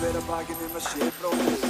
[0.00, 1.60] hver að bakinn um að sé bróðir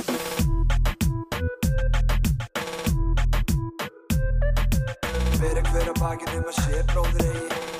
[5.40, 7.79] Fyrir hver að bakinn um að sé bróðir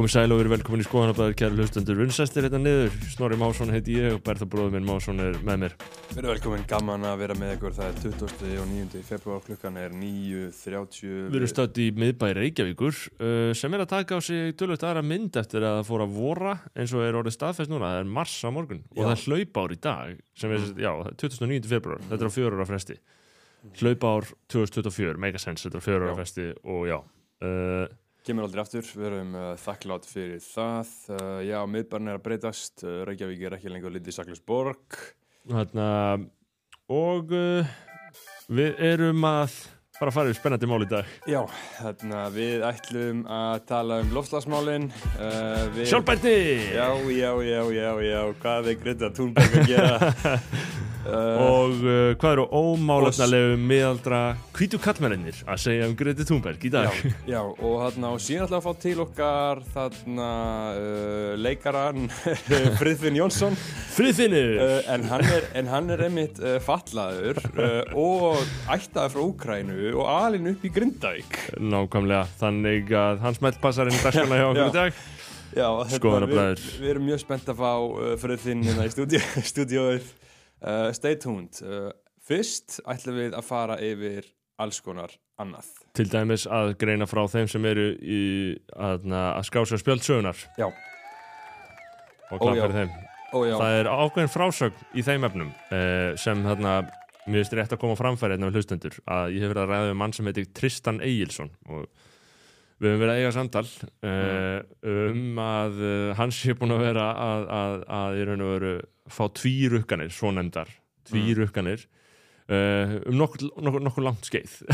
[0.00, 3.98] Komið sæl og verið velkomin í skoðanabæður kæru hlustendur Vinsæstir hérna niður, Snorri Másson heiti
[3.98, 5.74] ég og Bertha bróður minn Másson er með mér
[6.14, 8.54] Verið velkomin, gaman að vera með ykkur, það er 20.
[8.62, 9.02] og 9.
[9.04, 14.16] februar, klukkan er 9.30 Við erum stödd í miðbæri Reykjavíkur uh, sem er að taka
[14.16, 17.36] á sig tölvöld aðra mynd eftir að það fór að vora eins og er orðið
[17.36, 19.04] staðfest núna, það er mars á morgun og Já.
[19.04, 20.92] það er hlaupár í dag sem er, já,
[21.28, 21.72] 29.
[21.76, 23.02] februar, þetta er á fjörur á fresti
[23.84, 26.20] hlaupár 2024, megasens, þetta er á fjörur Já.
[26.22, 27.98] fresti og já uh,
[28.30, 30.90] Kemur aldrei aftur, við erum uh, þakklátt fyrir það.
[31.10, 35.00] Uh, Já, miðbarn er að breytast, uh, Reykjavík er ekki lengur lítið saklus borg.
[35.50, 35.86] Þarna,
[36.94, 37.34] og
[38.54, 39.56] við erum að
[39.98, 41.10] fara að fara yfir spennandi mál í dag.
[41.26, 41.40] Já,
[41.80, 44.86] þarna við ætlum að tala um loftslagsmálin.
[45.16, 45.88] Uh, við...
[45.90, 46.36] Sjálfbærti!
[46.76, 50.38] Já, já, já, já, já, hvað er Greta Thunberg að gera?
[51.06, 54.20] uh, Og uh, hvað eru ómálefnalegu miðaldra
[54.56, 56.90] hvítu kallmennir að segja um Greti Thunberg í dag?
[56.92, 60.28] Já, já, og þarna og síðan ætla að fá til okkar þarna
[60.76, 62.08] uh, leikaran
[62.80, 63.56] Friðfinn Jónsson
[63.94, 64.52] Friðfinnur!
[64.60, 68.42] uh, en, hann er, en hann er einmitt fatlaður uh, og
[68.74, 74.04] ættaður frá Úkrænu og alin upp í Grindavík Nákvæmlega, þannig að hans meldpassar inn í
[74.04, 75.00] dagskona hjá okkur í dag
[75.50, 76.60] Já, þetta- Skoðanabræður.
[76.62, 77.70] við, við erum mjög spennt að fá
[78.22, 78.92] Friðfinn hérna í
[79.50, 80.10] stúdíóið
[80.62, 81.60] uh, Stay tuned.
[81.64, 81.90] Uh,
[82.30, 84.28] Fyrst ætlum við að fara yfir
[84.60, 85.70] alls konar annað.
[85.96, 88.22] Til dæmis að greina frá þeim sem eru í,
[88.76, 90.68] að, að skása spjöldsögunar Já,
[92.30, 92.60] og já.
[92.60, 92.92] fyrir þeim.
[93.30, 96.74] Ó Það er ákveðin frásögn í þeim efnum uh, sem þarna
[97.26, 99.92] mér finnst rétt að koma framfæri hérna við hlustendur að ég hef verið að ræða
[99.94, 101.86] um mann sem heitir Tristan Egilson og
[102.80, 104.58] við höfum verið að eiga samtal uh,
[104.90, 108.74] um að uh, hann sé búin að vera að, að, að í raun og veru
[109.10, 110.70] fá tvírukkanir, svo nefndar
[111.10, 111.84] tvírukkanir
[112.50, 114.60] uh, um nokkur, nokkur, nokkur langt skeið.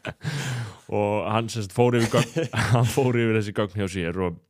[0.90, 4.40] Og hann sérst fór yfir gögn, hann fór yfir þessi gögn hjá sér og,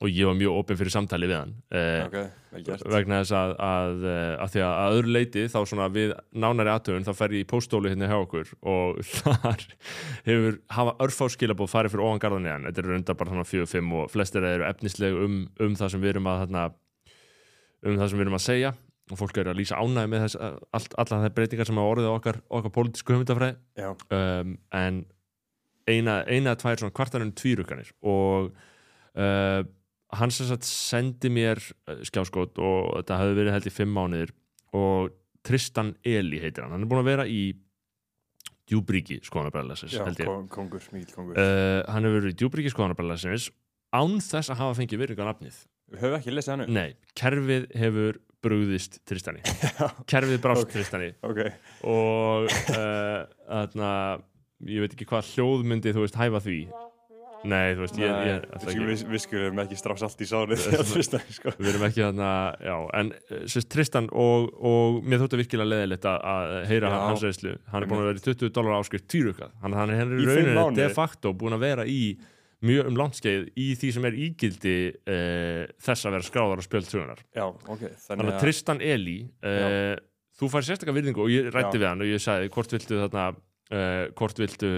[0.00, 2.16] og ég var mjög opinn fyrir samtali við hann ok,
[2.54, 2.84] vel gert.
[2.94, 6.14] vegna þess að, að, eh, að því að að öðru leiti þá svona við
[6.44, 9.66] nánari aðtöfun þá fer ég í póstólu hérna hjá okkur og þar
[10.28, 13.98] hefur hafa örfá skilabóð farið fyrir ofan garðan neðan þetta eru rundar bara svona 4-5
[14.00, 16.66] og flestir eru efnisleg um, um það sem við erum að þarna,
[17.86, 18.74] um það sem við erum að segja
[19.12, 20.38] og fólk eru að lýsa ánægi með þess
[20.78, 23.16] allt, allar þær breytingar sem hafa orðið okkar, okkar pólitísku
[23.76, 25.02] Já, um, en
[25.90, 28.52] eina, eina tvær svona kvartanum tvírukkanir og
[29.18, 29.62] uh,
[30.18, 34.32] hann sem sagt sendi mér uh, skjáskot og þetta hefði verið held í fimm mánuðir
[34.76, 35.12] og
[35.42, 36.72] Tristan Eli heitir hann.
[36.76, 37.42] Hann er búin að vera í
[38.70, 40.28] djúbríki skoðanabræðlasins já held ég.
[40.28, 41.36] kon- kongur, mikil kongur.
[41.40, 43.48] Uh, hann hefur verið í djúbríki skoðanabræðlasins
[43.92, 45.56] án þess að hafa fengið virðingar nafnið.
[45.92, 46.70] Við höfum ekki lesið hann upp.
[46.72, 49.42] Nei, kerfið hefur brugðist Tristani.
[50.10, 50.70] Kerfið brást Ok.
[50.76, 51.10] Tristani.
[51.26, 51.42] Ok,
[51.90, 53.18] og uh,
[53.50, 53.90] þarna,
[54.70, 56.56] ég veit ekki hvað hljóðmyndi þú veist hæfa því
[57.48, 61.24] nei, þú veist, ég, ég, ætla ekki, við, við skulum ekki strás allt í Tristan
[61.38, 61.54] sko.
[61.58, 62.32] við erum ekki þarna
[62.62, 66.98] já, en uh, sérst Tristan og, og mér þóttu virkilega leðilegt að, heyra Já.
[67.08, 70.14] hans reynslu, hann er búin að vera í 20 dólar áskrift týrukað, hann, hann er
[70.14, 72.02] í fimm rauninni de facto búin að vera í
[72.62, 76.88] mjög um landskeið í því sem er ígildi uh, þess að vera skráðar og spjöld
[76.88, 79.94] sögunar Já, ok Þannig að Tristan Eli uh,
[80.38, 81.82] þú fær sérstaklega virðingu og ég rætti Já.
[81.82, 84.72] við hann og ég sagði hvort viltu þarna uh, hvort viltu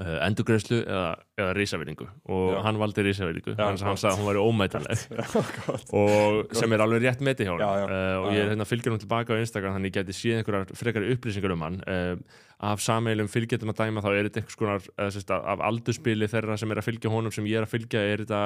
[0.00, 2.08] uh, endurgreðslu eða, eða risavirðingu.
[2.30, 2.58] Og Já.
[2.66, 3.54] hann valdi risavirðingu.
[3.54, 5.28] Já, hann, hann sagði að hún væri ómætanleg Já,
[5.66, 5.94] gott.
[6.00, 7.64] Og sem er alveg rétt meti hjá hann.
[7.64, 10.76] Uh, og Já, ég hérna fylgjur hún tilbaka á Instagram þannig ég geti séð einhverjar
[10.80, 11.80] frekari upplýsingar um hann.
[11.86, 16.30] Uh, af sameilum fylgjöndum að dæma þá er þetta einhvers konar uh, sérst, af aldurspili
[16.30, 18.44] þeirra sem er að fylgja honum sem ég er að fylgja er þetta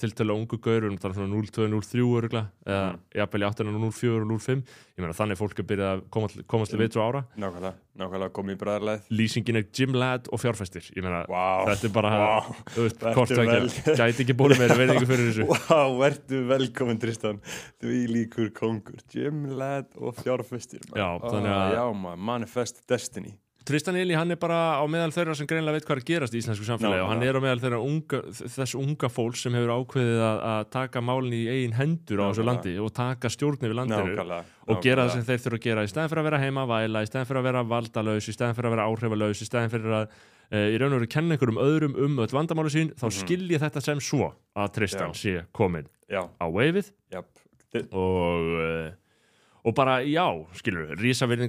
[0.00, 2.98] til tala ungu gaurum, er svona 02-03 örugla, eða Mm.
[3.20, 4.62] jafnvel í 08-04 og 05,
[4.96, 6.84] ég meina þannig fólk er byrjað að koma, komast til Mm.
[6.88, 7.20] vitru ára.
[7.36, 11.66] Nákvæmlega, nákvæmlega komið í bræðarleið lýsingin er Jim Ladd og fjárfæstir ég meina, Vá.
[11.68, 15.46] þetta er bara Vá, þú veist, ekki, gæti ekki búin meira verðingu fyrir þessu.
[15.68, 17.40] Vá, verðu velkomin Tristan.
[17.82, 18.98] Því líkur kongur.
[19.14, 20.96] Jim Ladd og fjárfestir maður.
[20.96, 23.34] Já, þannig að- Já, maður, Manifest Destiny
[23.68, 26.34] Tristan Eli, hann er bara á meðal þeirra sem greinlega veit hvað er að gerast
[26.34, 28.20] í íslensku samfélagi Já, og hann er á meðal þeirra unga,
[28.56, 32.46] þess unga fólk sem hefur ákveðið að, að taka málinn í eigin hendur á þessu
[32.48, 34.40] landi og taka stjórn yfir landinu Nákvæmlega
[34.70, 36.72] og gera það sem þeir þurfa að gera í stæðan fyrir að vera heima að
[36.72, 39.72] væla, í stæðan fyrir að vera valdalaus í stæðan fyrir að vera áhrifalaus, í stæðan
[39.74, 40.16] fyrir að
[40.50, 43.16] e, í raun og veru kenna einhverjum öðrum um öll vandamáli sín, þá Mhm.
[43.20, 45.20] skil ég þetta sem svo að Tristan Já.
[45.20, 46.92] sé komin Já, á veifið
[47.94, 48.90] og uh,
[49.64, 50.24] og bara já,
[50.56, 50.94] skilur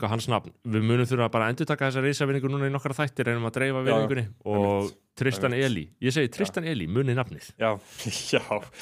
[0.04, 0.54] á hans nafn.
[0.68, 3.56] Við munum þurfa að bara endur taka þessa rísavirðingu núna í nokkra þættir reynum að
[3.60, 4.25] dreifa virðingunni.
[4.46, 4.92] Og.
[5.19, 5.54] Tristan.
[5.54, 7.72] Eli Ég segi Tristan Eli, munið nafnið Já,
[8.34, 8.42] já,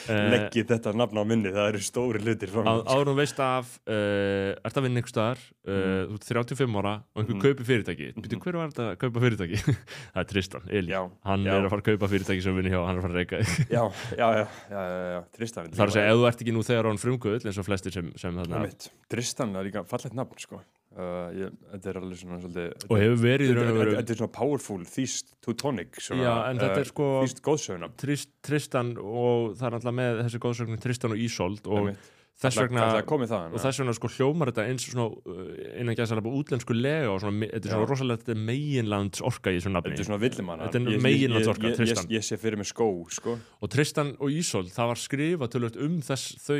[0.09, 2.85] Eh, leggið þetta nafn á minni, það eru stóri hlutir Á-.
[2.85, 7.23] Áður hún veist af uh, Ert að vinna einhver staðar uh, ert 35 ára og
[7.23, 7.43] einhver Mhm.
[7.43, 9.61] kaupi fyrirtæki Býtu, hver var þetta að kaupa fyrirtæki?
[10.13, 11.53] það er Tristan Eli Já, Hann já.
[11.57, 13.41] er að fara að kaupa fyrirtæki sem vinni hjá Hann er að fara að reyka
[13.75, 13.83] Já,
[14.13, 16.65] já, já, já, já, já, Tristan Það er að segja, ef þú ert ekki nú
[16.69, 18.67] þegar hann frumguðl eins og flestir sem, sem þarna.
[19.09, 20.61] Tristan er líka fallegt nafn, sko
[20.97, 24.35] uh, ég, Þetta er alveg svona svolítið og hefur verið Þetta veru þetta er svona
[24.39, 29.67] powerful, þýst Teutonic svona, Já, en þetta er sko Þýst góðsögnafn Trist, Tristan og það
[29.69, 31.91] er alltaf með þessi góðsögnu Tristan og Ísold og
[32.39, 35.47] þess vegna og þess vegna sko hljómar þetta eins og svona
[35.81, 39.73] innan gæðslega útlensku lega og svona, þetta er svona rosalega þetta meginlands orka í þessu
[39.73, 39.91] nafni.
[39.91, 42.09] Þetta er svona villimann Þetta er meginlandsorka, ég, ég, Tristan.
[42.15, 43.35] ég, sé fyrir mig skó, sko.
[43.59, 46.59] Og Tristan og Ísold, það var skrifað tölvöld um þess þau,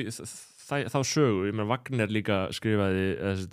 [0.70, 3.06] þ- þá sögu, ég meina Wagner líka skrifaði,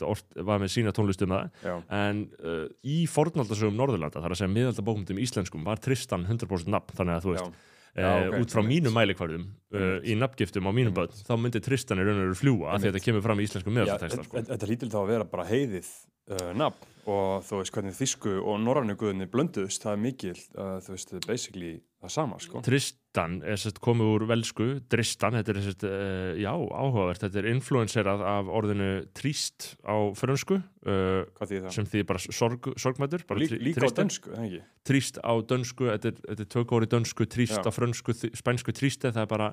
[0.07, 4.41] orð, var með sína tónlist um það, Já, en uh, í fornaldasögum Norðurlanda, þar að
[4.43, 7.63] segja miðaldabókmyndum íslenskum, var Tristan 100% nafn, þannig að þú veist,
[7.97, 11.63] Já, uh, ok, út frá mínum mælikvarðum uh, í nafngiftum á mínum börn, þá myndi
[11.65, 12.91] Tristan í raun og veru fljúa, Einmitt.
[12.91, 14.43] þetta kemur fram í íslenskum miðaldatexta, sko.
[14.53, 15.89] Þetta lítil þá að vera bara heiðið
[16.31, 20.79] uh, nafn og þú veist hvernig þýsku og norrannu guðinni blönduðust, það er mikil uh,
[20.83, 21.69] þú veist, basically
[22.03, 22.63] það sama sko.
[22.67, 27.49] Tristan er sérst komið úr velsku Tristan, þetta er sérst, uh, já, áhugavert þetta er
[27.53, 31.77] influencerað af orðinu tríst á frönsku uh, Hvað þýðir það?
[31.79, 34.61] sem því bara sorg, sorgmætur bara Lí, líka á dönsku, það ekki?
[34.91, 37.63] tríst á dönsku, þetta er, þetta er tökóri dönsku tríst Já.
[37.63, 39.53] á frönsku, spænsku tríste það er bara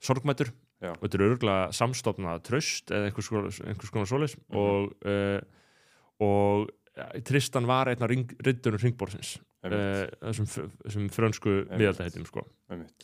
[0.00, 0.54] sorgmætur
[0.88, 4.56] og þetta er örgulega samstofnað tröst eða einhvers konar, konar svoleiðs Mhm.
[4.56, 5.40] og, uh,
[6.24, 6.68] og
[7.28, 10.48] Tristan var einn af riddunum ringborðsins uh, þessum,
[10.82, 12.42] þessum frönsku miðaldaheitum sko.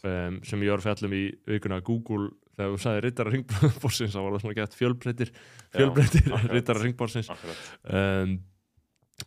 [0.02, 4.34] Um, sem ég var fjallum í vikuna Google þegar þú sagði rittara ringborðsins þá var
[4.34, 5.30] það svona gett fjölbreytir
[5.76, 7.30] fjölbreytir rittara ringborðsins.
[7.86, 8.34] Um,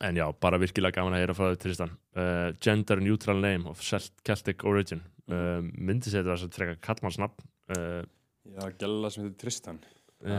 [0.03, 1.95] en já, bara virkilega gaman að heyra frá þau Tristan.
[2.11, 4.99] Uh, Gender Neutral Name of Celt- Celtic Origin.
[5.31, 8.03] Um, myndi segja þetta að freka kallmannsnafn uh,
[8.47, 9.79] Já, gæla sem heitir Tristan.
[10.23, 10.37] já,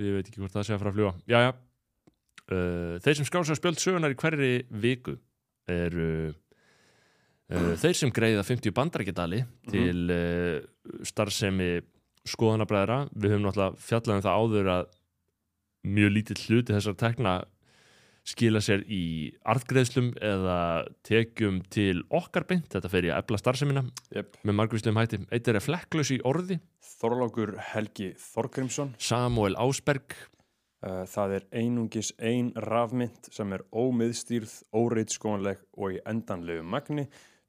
[0.00, 1.50] ég veit ekki hvort það sé að fara að fljúa já, já
[2.52, 5.16] uh, þeir sem að spjöld sögunar í hverri viku
[5.70, 10.60] eru uh, þeir sem greiða 50 bandarækjadali til uh,
[11.06, 11.80] starfsemi
[12.28, 13.06] skoðanabræðra.
[13.14, 14.92] Við höfum náttúrulega fjallað um það áður að
[15.82, 17.40] mjög lítill hluti þessar tekna
[18.22, 20.58] skila sér í arðgreðslum eða
[21.06, 23.82] tekjum til okkar beint, þetta fer í að efla starfsemina
[24.14, 24.36] Jep.
[24.46, 25.18] með margvíslegum hætti.
[25.34, 26.60] Eitt er að flekklaus í orði.
[27.02, 28.94] Þorlákur Helgi Þorgrímsson.
[29.02, 30.31] Samuel Ásberg Uh,
[30.82, 37.06] það er einungis ein rafmynd sem er ómiðstýrð, óreitskóanleg og í endanlegu magni.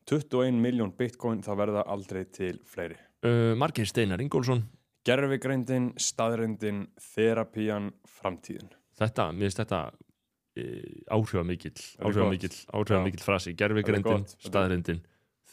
[0.09, 2.97] 21 miljón bitcoin, það verða aldrei til fleiri.
[3.23, 4.65] uh, Margeir Steinar Ingólfsson
[5.07, 8.69] Gerfigreindin, staðreindin, þerapían, framtíðin.
[8.99, 14.35] þetta, mér finnst þetta uh, áhrifamikill er áhrifamikill, áhrifamikill frasi gerfigreindin, gott.
[14.35, 15.01] Þetta er- staðrindin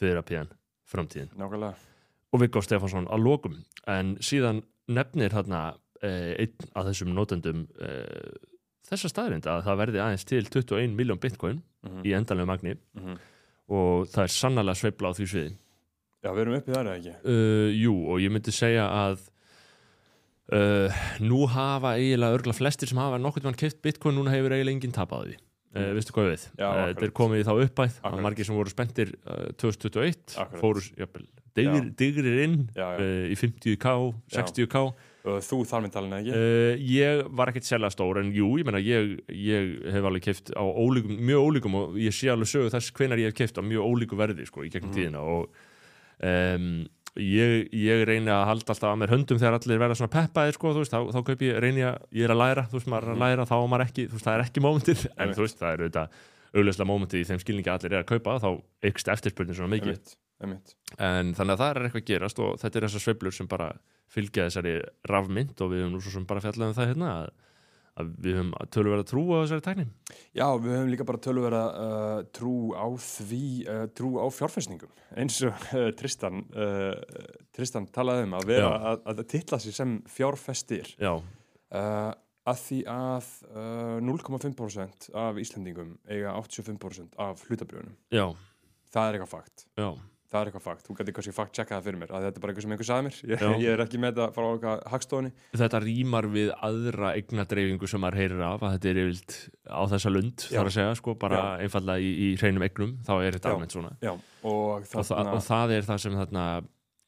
[0.01, 0.51] þerapían,
[0.87, 1.75] framtíðin Nákvæmlega.
[2.33, 3.57] og Viggo Stefánsson að lokum
[3.87, 8.31] en síðan nefnir hérna eh, einn af þessum notendum eh,
[8.89, 13.15] þessa staðrind að það verði aðeins til 21 miljón bitcoin Mm í endanlega magni -hmm.
[13.73, 15.51] og það er sannlega sveifla á því sviði
[16.21, 17.13] Já, við erum uppið þar eða ekki?
[17.25, 19.19] uh, Jú, og ég myndi segja að
[20.53, 24.77] uh, nú hafa eiginlega örgla flestir sem hafa nokkurn mann keift bitcoin, núna hefur eiginlega
[24.77, 25.37] enginn tapað því
[25.71, 25.93] Uh, Mm.
[25.95, 26.41] veistu hvað við?
[26.59, 30.59] Er komið þá uppæð að margir sem voru spenntir uh, 2021 Akkurat.
[30.59, 31.27] fóru jafnvel,
[31.95, 33.31] digrir, inn Já, já.
[33.31, 36.31] í 50k, 60k Uh, þú þar með talin ekki?
[36.33, 40.49] uh, ég var ekkert sérlega stór en jú, ég menna ég, ég hef alveg keift
[40.57, 43.63] á ólíkum, mjög ólíkum og ég sé alveg sögu þess hvenar ég hef keift á
[43.65, 44.97] mjög ólíku verði sko, í gegnum Mhm.
[44.97, 45.53] tíðina og
[46.25, 46.87] um,
[47.19, 50.73] ég, ég reyni að halda alltaf að mér höndum þegar allir verða svona peppaðir sko,
[50.77, 53.23] veist, þá, þá kaup ég, reyni ég er að læra, þú veist, maður er að
[53.25, 55.73] læra þá á maður ekki, þú veist, það er ekki mómentið, en þú veist, það
[55.75, 56.19] er auðvitað
[56.51, 58.49] auðvitað mómentið í þeim skilningi að allir er að kaupa þá
[58.89, 60.15] ykst eftirspurnin svona mikið.
[60.41, 63.69] En þannig að það er eitthvað að gerast og þetta er þessar sveiflur sem bara
[64.11, 64.75] fylgja þessari
[65.09, 67.27] rafmynd og við höfum nú svo sem bara fjallað um það hérna að,
[68.01, 68.71] að við höfum að
[69.11, 69.85] trúa á þessari tækni.
[70.35, 75.37] Já, við höfum líka bara tölvera uh, trú á því, uh, trú á fjárfæsningum eins
[75.47, 76.97] og uh, Tristan uh,
[77.55, 82.11] Tristan talaði um að vera að, að titla sig sem fjárfæstir Já, uh,
[82.49, 88.25] að því að uh, 0,5% af Íslendingum eiga 85% af hlutabrjónum já,
[88.91, 89.65] það er eitthvað fakt.
[89.77, 89.89] Já,
[90.31, 92.43] það er eitthvað fakt, þú gæti kannski fakt checka það fyrir mér að þetta er
[92.45, 93.17] bara eitthvað sem einhver sagði mér.
[93.31, 95.31] Ég, ég er ekki með þetta frá okkar hagstofunni.
[95.61, 100.13] Þetta rýmar við aðra eignadreifingu sem maður heyrir af að þetta er yfirlt á þessa
[100.15, 100.57] lund Já.
[100.57, 101.65] þar að segja, sko, bara Já.
[101.67, 103.95] einfallega í, í hreinum eignum, þá er þetta almennt svona.
[104.01, 106.45] Já, og og, þa þarna og það er það sem þarna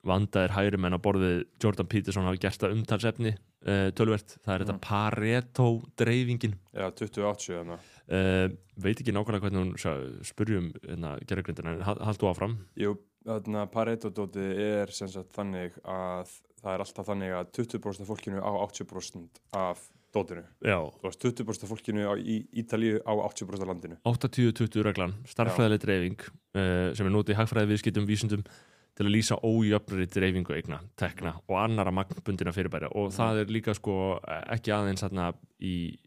[0.03, 4.63] vandaðir hægri menn á borðið Jordan Peterson hafi gert það umtalsefni uh, tölvert, það er
[4.65, 4.81] þetta Mhm.
[4.83, 5.67] Pareto
[6.01, 8.49] dreifingin Já, 28 þannig uh,
[8.83, 12.57] veit ekki nákvæmlega hvernig hún spurjum hérna, gerðugrindina, en hal- haltu áfram.
[12.75, 16.31] Jú, þarna Pareto-dótið er sem sagt þannig að
[16.63, 19.81] það er alltaf þannig að 20% af fólkinu á 80% af
[20.13, 20.43] dótinu.
[20.61, 23.97] já, Þú veist, 20% af fólkinu á, í Ítalíu á 80% af landinu.
[24.05, 28.45] 80-20 reglan, starffræðileg dreifing uh, sem er notið í hagfræði viðskiptum vísundum
[28.93, 33.73] til að lýsa ójöfnri dreifingu eigna, tekna og annara magnbundina fyrirbæri og það er líka
[33.73, 34.19] sko
[34.53, 35.97] ekki aðeins þarna í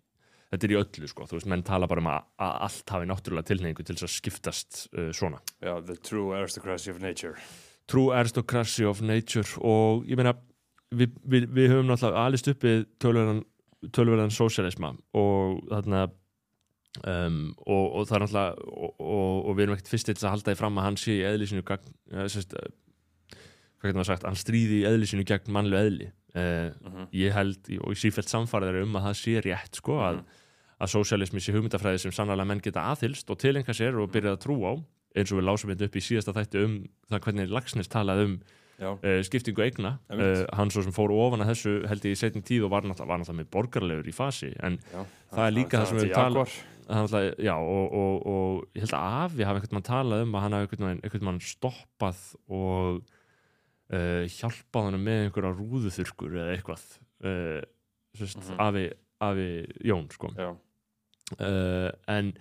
[0.50, 3.08] þetta er í öllu sko, þú veist, menn tala bara um að, að allt hafi
[3.10, 5.40] náttúrulega tilneyingu til þess að skiptast uh, svona.
[5.64, 7.34] Já, the true aristocracy of nature.
[7.90, 10.34] True aristocracy of nature og ég meina
[10.94, 16.06] við, við, við höfum náttúrulega alist uppið tölverðan, sósialisma og þarna
[17.04, 20.34] um, og, og það er náttúrulega og, og, og við erum ekkert fyrst þess að
[20.36, 24.28] halda því fram að hann sé í eðlisinu gagn, ja, sérst, hvað getur maður sagt,
[24.30, 28.82] hann stríði í eðlisinu gegn mannlu eðli uh, Mm ég held og ég sífælt samfærðar
[28.82, 30.18] um að það sé rétt sko að,
[30.82, 34.42] að sósialismi sé hugmyndafræði sem sannlega menn geta aðhylst og tilenga sér og byrjað að
[34.44, 34.72] trú á
[35.16, 36.74] eins og við lásum þetta upp í síðasta þætti um
[37.08, 38.34] það hvernig Lagsnes talaði um
[39.00, 39.94] uh, skiptingu eigna.
[40.12, 42.84] Uh, hann svo sem fór ofan að þessu held ég í setjum tíð og var
[42.84, 45.00] náttúrulega, með borgarlegur í fasi en já.
[45.32, 46.44] Það er líka það sem við tala-
[46.86, 50.44] náttúrulega, já og, og, og ég held að Afi hafi einhvern mann talað um að
[50.44, 52.20] hann hafi einhvern mann stoppað
[52.52, 53.00] og
[53.92, 56.86] uh, hjálpað hann með einhverja rúðuþurkur eða eitthvað.
[57.22, 57.60] Uh,
[58.16, 58.60] sérst, Mhm.
[58.66, 58.84] Afi,
[59.20, 59.48] Afi
[59.88, 60.32] Jón sko.
[61.40, 62.32] Uh, en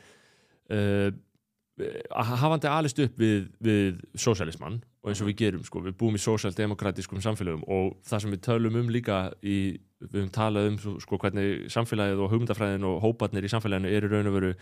[2.16, 6.22] hafandi alist upp við, við sósælismann og eins og við gerum sko, við búum í
[6.24, 9.58] sósældemokratískum samfélögum og það sem við tölum um líka í,
[10.00, 14.32] við höfum talað um sko, hvernig samfélagið og hugmyndafræðin og hóparnir í samfélaginu eru raun
[14.32, 14.54] og veru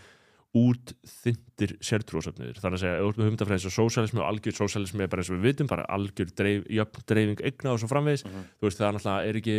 [0.53, 5.05] útþyndir sértrúasöfniður þar að segja, ef þú ert með hugmyndafræðin svo sósælismi og algjör sósælismi
[5.05, 8.25] er bara eins og við vitum bara algjör dreif, jöfn dreifing eigna og svo framvegis.
[8.27, 8.45] Mhm.
[8.62, 9.57] þú veist það er náttúrulega er ekki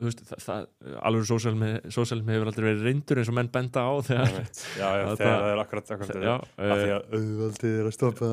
[0.00, 0.68] veist, það, það,
[1.10, 4.60] alveg sósælismi, hefur aldrei verið reyndur eins og menn benda á þegar Einmitt.
[4.80, 8.30] já, já Það- er akkurat, já, af því uh, að auðvaldið er að stoppa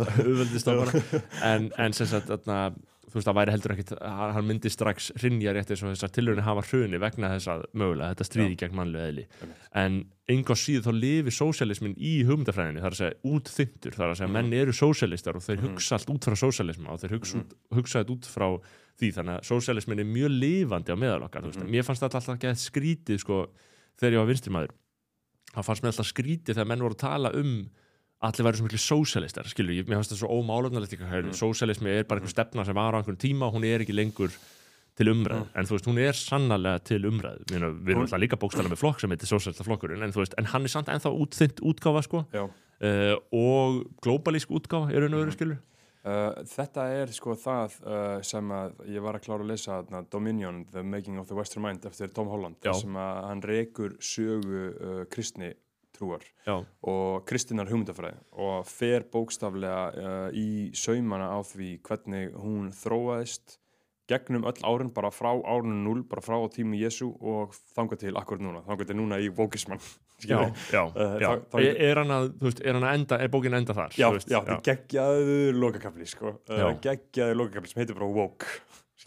[0.64, 2.60] stofana en, en sem sagt þarna,
[3.18, 6.44] þú veist það væri heldur ekkit hann myndi strax rinja rétt eins og þessar tilhörni
[6.46, 9.24] hafa hruni vegna þess að mögulega þetta stríði gegn mannlega eðli.
[9.74, 9.96] En
[10.30, 14.54] enga síðu þá lifi sósialismin í hugmyndafræðinni þar að segja útþyndur þar að segja menn
[14.54, 15.72] eru sósialistar og þeir Mhm.
[15.74, 18.48] hugsa allt út frá sósialisma og þeir hugsa, út, hugsa þetta út frá
[19.00, 21.58] því þannig að sósialismin er mjög lifandi á meðal okkar mm.
[21.58, 21.72] Mhm.
[21.72, 23.48] mér fannst þetta alltaf ekki að skrítið sko,
[23.98, 24.72] þegar ég var vinstrimaður
[25.56, 27.70] það fannst mér alltaf skrítið þegar menn voru að tala um
[28.26, 31.34] allir væri svo miklu sósialistar skilur, ég, mér fannst það svo ómálefnilegt mm.
[31.38, 34.34] sósialismi er bara einhver stefna sem var á einhvern tíma hún er ekki lengur
[34.98, 35.50] til umræð Mm.
[35.54, 38.40] en þú veist, hún er sannarlega til umræð við erum, við erum Hún- alltaf líka
[38.42, 41.14] bókstæla með flokk sem heitir sósialista flokkurinn en þú veist, en hann er samt ennþá
[41.14, 42.26] útþynt útgáfa sko.
[42.78, 45.58] Uh, og globalísk útgáfa er raun og veru skilur
[46.08, 50.06] Uh, þetta er sko það uh, sem að ég var að klára að lesa þarna,
[50.10, 52.56] Dominion, The Making of the Western Mind eftir Tom Holland,
[55.96, 62.68] Trúar já, og kristinnar hugmyndafræði og fer bókstaflega uh, í saumana á því hvernig hún
[62.76, 63.56] þróaðist
[64.08, 68.14] gegnum öll árin bara frá árinu 0, bara frá á tími Jésu og þangað til
[68.16, 69.82] akkur núna, þangað til núna í Vókismann
[70.30, 70.38] já,
[70.72, 71.28] já, Uh, já.
[71.52, 73.98] þá- Er, er hann að, veist, er hann að enda er bókin að enda þar
[74.00, 76.32] Já, já, þetta er geggjaður lokakafli sko.
[76.50, 76.68] uh, Já.
[76.88, 78.48] geggjaður lokakafli sem heitir bara Woke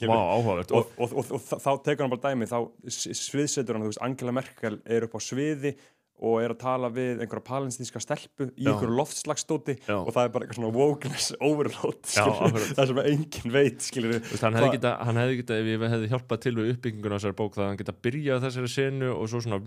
[0.01, 2.59] áhugavert og, og, og, og, þá tekur hann bara dæmi þá
[2.95, 5.75] sviðsetur hann, þú veist, Angela Merkel er upp á sviði
[6.21, 10.47] og er að tala við einhverja palestinska stelpu í einhverju loftslagstóti og það er bara
[10.47, 15.59] eitthvað svona wokeness overload það sem enginn veit veist, hann hefði geta, hann hefði geta,
[15.61, 18.73] ef ég hefði hjálpað til við uppbygginguna á þessari bók, það hann geta byrjað þessari
[18.75, 19.61] senu og svo svona,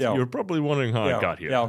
[0.00, 1.54] you're probably wondering how I got here.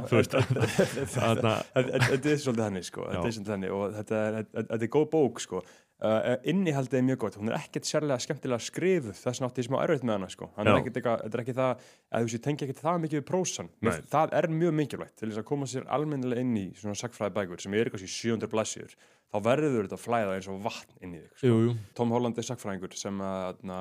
[1.12, 5.62] þetta er svolítið þannig sko, er og er, þetta er góð bók sko
[6.02, 9.66] Uh, innihaldið er mjög gott, hún er ekkert sérlega skemmtilega skrifuð, þess vegna átti ég
[9.68, 10.48] smá erfitt með hana sko.
[10.56, 13.20] hann er ekkert eitthvað, þetta er ekki það að þú sé, tengi ekkert það mikið
[13.20, 13.70] við prósan.
[14.10, 17.62] Það er mjög mikilvægt til þess að koma sér almennilega inn í svona sagfræði bækur
[17.62, 18.96] sem er eitthvað í 700 blassjur
[19.32, 21.48] þá verður þetta að flæða eins og vatn inn í þig sko.
[21.48, 23.78] jú, jú, Tom Holland er sagfræðingur sem að, na,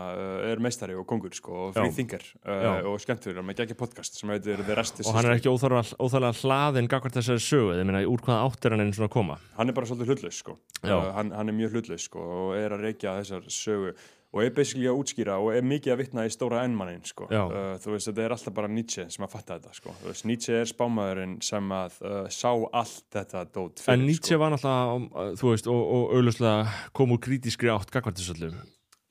[0.47, 2.71] er meistari og kongur sko, og fríþingar uh, Já.
[2.87, 5.97] og skemmtfyrir með geggi podcast sem heitir The Rest is og hann er ekki óþarlega,
[5.99, 9.15] óþarlega hlaðin gagvart þessari sögu, ég meina, úr hvaða átt er hann einn svona að
[9.17, 9.37] koma?
[9.57, 10.57] hann er bara svolítið hlutlaus sko.
[10.81, 13.93] Uh, hann, hann er mjög hlutlaus sko, og er að reykja þessar sögu
[14.31, 17.27] og er basically að útskýra og er mikið að vitna í stóra ennmannin sko.
[17.27, 19.95] Uh, þú veist, þetta er alltaf bara Nietzsche sem að fatta þetta sko.
[20.05, 24.39] Veist, Nietzsche er spámaðurinn sem að uh, sá allt þetta dót fyrir En Nietzsche sko.
[24.43, 28.53] var náttúrulega, uh, þú veist, og, og auðvitað kom úr krítískri átt gagvart þessu öllu,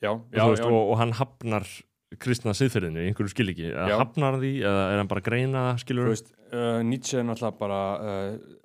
[0.00, 1.68] já, já, þú veist, já, og, og hann hafnar
[2.20, 3.68] kristna siðferðinu, einhverju skil ekki,
[4.00, 7.82] hafnar því, eða er hann bara greina, skilur þú veist, uh, Nietzsche er náttúrulega bara
[8.00, 8.56] uh,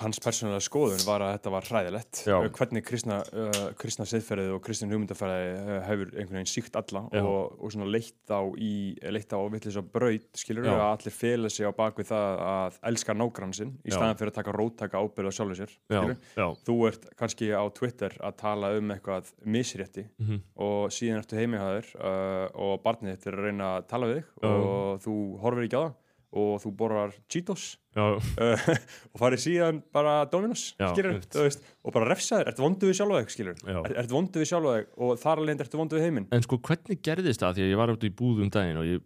[0.00, 2.36] hans persónulega skoðun var að þetta var hræðilegt Já.
[2.38, 7.02] Uh, hvernig kristna, uh, kristna siðferðið og kristin hugmyndafæði uh, hefur einhvern veginn síkt alla
[7.12, 7.20] Já.
[7.20, 8.72] og, og svona leitt á í
[9.12, 10.72] leitt á vittlis á braut skilur Já.
[10.74, 13.96] að allir fela sig á bakvið það að elska nágrannsinn í Já.
[13.96, 16.18] staðan fyrir að taka róttaka ábyrð á sjálfu sér já, skilur.
[16.40, 21.40] já, þú ert kannski á Twitter að tala um eitthvað misrétti mhm, og síðan ertu
[21.40, 25.68] heimihæður uh, og barnið þitt er að reyna að tala við þig og þú horfir
[25.68, 25.98] ekki á það
[26.32, 27.76] og þú borrar Cheetos.
[27.98, 28.20] Uh,
[29.12, 33.32] og farið síðan bara Dominos Já, veist, og bara refsaðir, ertu vondu við sjálfa þig
[33.34, 36.28] skilur, er, ertu vondu við sjálfa þig og þar alveg ertu vondu við heiminn.
[36.30, 37.56] En sko, hvernig gerðist það?
[37.58, 39.02] Því að ég var út í búð um daginn og ég,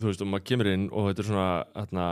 [0.00, 2.08] þú veist, og maður kemur inn og þetta er svona þarna,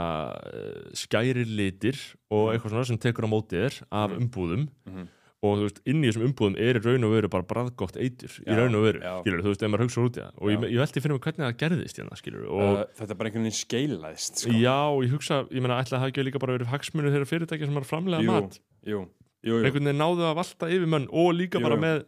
[0.53, 1.99] uh, skæri litir
[2.29, 4.19] og eitthvað svona sem tekur á móti þér af Mhm.
[4.27, 4.67] umbúðum.
[4.85, 5.07] Mhm.
[5.45, 8.35] Og þú veist, inn í þessum umbúðum er í raun og veru bara braðgott eitur
[8.41, 10.33] í Já, raun og veru, skilur, þú veist, ef maður hugsa út í það.
[10.41, 13.19] Og ég, ég velti fyrir mig hvernig það gerðist hérna, skilur, og uh, þetta er
[13.21, 14.55] bara einhvern veginn skeilaðist sko.
[14.55, 17.69] já, ég hugsa, ég meina, ætla að það ekki líka bara verið hagsmunir þeirra fyrirtækja
[17.69, 18.59] sem að framlega jú, mat?
[18.85, 19.01] jú,
[19.45, 19.61] jú, jú.
[19.61, 22.05] einhvern veginn náðu að valta yfir mönn og líka bara með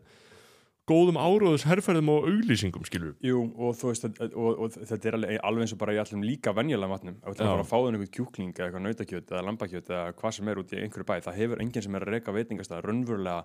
[0.88, 5.18] góðum áróðus herrferðum og auglýsingum, skilur Jú, og þú veist, og, og, og þetta er
[5.18, 7.18] alveg, alveg eins og bara í allum líka venjulega matnum.
[7.20, 7.54] Ef þú ætlar Já.
[7.54, 10.62] bara að fá þenni einhvern kjúkling eða eitthvað nautakjöt eða lambakjöt eða hvað sem er
[10.62, 13.44] út í einhverju bæ það hefur enginn sem er að reyka veitingastað raunverulega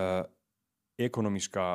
[0.00, 0.22] uh,
[1.06, 1.68] ekonomíska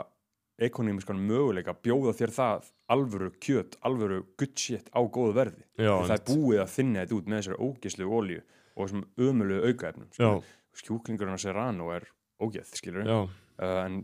[0.68, 5.64] ekonomískan möguleika að bjóða þér það alvöru kjöt, alvöru good shit á góðu verði.
[5.78, 8.40] Já, það er búið að þinna þetta út með þessari ógislu olju
[8.74, 10.48] og þessum ömulu aukaefnum
[10.78, 12.08] skjúklingurinn á Serrano er
[12.42, 14.02] ógeð, skilur já, uh, en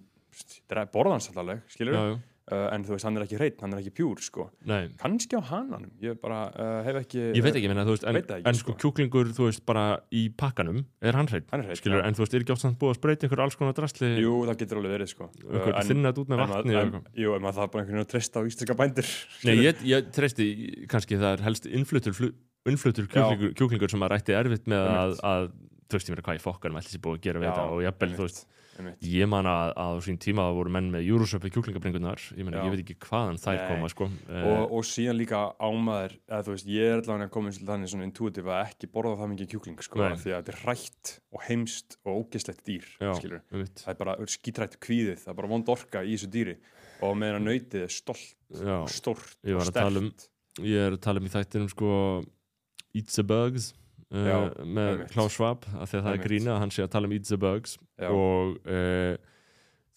[0.93, 2.03] borðans allaveg, skilur já,
[2.51, 4.45] uh, en þú veist, hann er ekki hreitt, hann er ekki pjúr sko.
[4.99, 8.19] kannski á hananum, ég bara uh, hef ekki Ég veit ekki, menna, þú veist, en,
[8.19, 8.79] ekki, en sko sko.
[8.83, 12.07] kjúklingur, þú veist, bara í pakkanum er hann hreitt, er skilur, já.
[12.09, 14.33] en þú veist, er ekki oft samt búið að spreyti einhver alls konar drasli, jú,
[14.49, 15.29] það getur alveg verið sko.
[15.43, 17.21] einhver en- þinna þetta út með en vatni maður- en, eitthvað.
[17.23, 19.11] jú, en maður það bara einhvern veginn að treysta á íslenska bændur
[19.47, 20.47] Nei, ég, ég treysti,
[20.91, 22.33] kannski það er helst innfluttur, flu-
[22.67, 25.47] innfluttur kjúklingur, kjúklingur sem að rætti erfitt með að, að
[25.87, 27.81] þú veist, ég meina hvað í fokkanum ætli sér búið að gera við þetta og
[27.83, 28.45] jafnvel, þú veist.
[29.05, 32.59] Ég man að, á sín tíma voru menn með júrusöpi kjúklingabringunar, ég Já.
[32.63, 33.65] ég veit ekki hvaðan þær Nei.
[33.69, 34.07] koma, sko.
[34.39, 36.15] og, og síðan líka ámaður
[36.49, 39.85] veist, ég er allavega komin til þannig svona intuitiv að ekki borða það mikið kjúkling
[39.85, 44.17] sko, því að þetta er hrætt og heimst og ógeslegt dýr Já, það er bara
[44.33, 46.57] skítrætt kvíðið, það er bara vond orka í þessu dýri.
[47.03, 50.13] Og meðan að nautið er stolt og var og tala um-
[50.63, 51.89] ég er að tala um í þættinum, sko,
[52.93, 53.73] Eat the Bugs,
[54.13, 55.11] uh, Já, með einmitt.
[55.15, 57.27] Klaus Schwab, af því að það er grína að hann sé að tala um Eat
[57.29, 58.09] the Bugs Já.
[58.13, 59.15] og uh,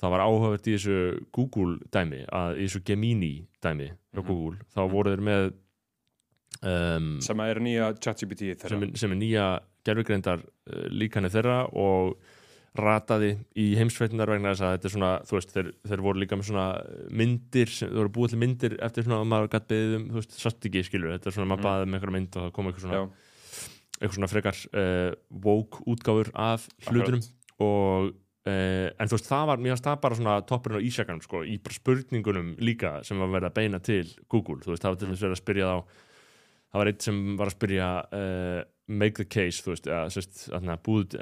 [0.00, 0.96] það var áhugavert í þessu
[1.36, 4.26] Google dæmi að í þessu Gemini dæmi frá Mhm.
[4.28, 5.46] Google, þá voru þeir með
[6.64, 9.46] um, sem að er nýja ChatGPT sem, þeirra er, sem er nýja
[9.86, 12.16] gerfugreindar uh, líkani þeirra og
[12.76, 16.36] rataði í heimsveitinar vegna þess að þetta er svona, þú veist, þeir, þeir voru líka
[16.36, 16.64] með svona
[17.16, 20.18] myndir, sem, þeir voru búið til myndir eftir svona að maður gætt beðið um, þú
[20.20, 21.68] veist, satt ekki skilur, þetta er svona, maður Mhm.
[21.70, 23.25] baðið með einhverja mynd og það kom eitthvað svona, Já,
[23.96, 25.10] eitthvað svona frekar uh,
[25.44, 27.22] woke útgáfur af hlutunum
[27.64, 31.22] og uh, en þú veist, það var, mér finnst það bara svona toppurinn á ísjakanum,
[31.24, 34.94] sko, í bara spurningunum líka sem var verið að beina til Google, þú veist, það
[34.94, 36.02] var til þess verið að spyrja þá
[36.66, 40.42] það var eitt sem var að spyrja uh, make the case, þú veist, eða sérst,
[40.50, 41.16] þarna, búð,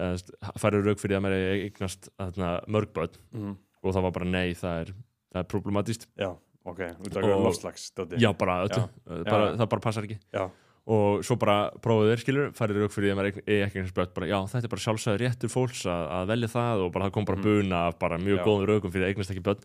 [0.61, 3.21] færið rauk fyrir að eigi eignast þarna, mörg börn.
[3.33, 3.55] Mhm.
[3.85, 4.91] og það var bara nei, það er,
[5.35, 6.31] það er problematíst já,
[6.65, 7.25] ok, út af
[7.99, 8.21] dóti.
[8.23, 8.85] já, bara öllu,
[9.61, 10.17] það bara passar ekki.
[10.33, 10.45] Já,
[10.87, 14.11] og svo bara prófið þeir skilur færið rauk fyrir að maður eigi ekki eignast börn
[14.19, 16.83] bara, já, þetta er bara sjálfsögður réttur fólks að, að velja það.
[16.85, 17.45] Og bara það kom bara Mhm.
[17.47, 18.45] buna af bara mjög Já.
[18.45, 19.63] góðum raukum fyrir að eignast ekki börn.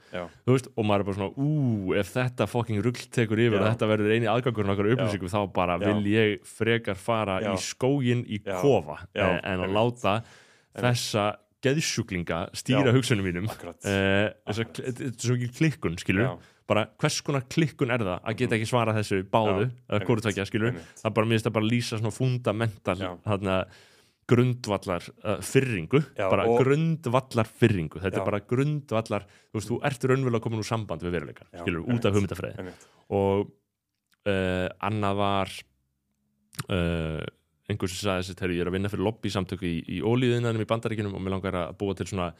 [0.47, 3.61] Þú veist, og maður er bara svona, ú, ef þetta fucking rugl tekur yfir Já.
[3.61, 5.85] og þetta verður eini aðgangurinn okkar upplýsingum, þá bara Já.
[5.91, 10.23] vil ég frekar fara í skógin í kofa Já, eh, en að láta
[10.79, 13.49] þessa geðsjúklinga stýra hugsunum mínum.
[13.83, 16.37] Eh, þessa, kl- þetta er svo ekki klikkun, skilur.
[16.69, 20.25] Bara hvers konar klikkun er það að geta ekki svara þessu báðu, Já, eða hvort
[20.25, 20.91] tvekja, skilur einmitt.
[21.01, 23.55] það bara, mér finnst það bara að lýsa svona fundamental þarna
[24.29, 28.21] grundvallar uh, fyrringu, Já, bara grundvallar fyrringu, þetta Já.
[28.21, 31.87] er bara grundvallar þú veist, þú ert raunverulega komin úr samband við veruleika, Já, skilur,
[31.89, 32.75] út af hugmyndafræði.
[33.17, 33.49] og
[34.29, 35.55] uh, annað var
[36.69, 37.25] uh,
[37.69, 40.63] einhver sem sagði þess að ég er að vinna fyrir lobby samtöku í, í ólíðinanum
[40.63, 42.31] í bandaríkinum og mér langar að búa til svona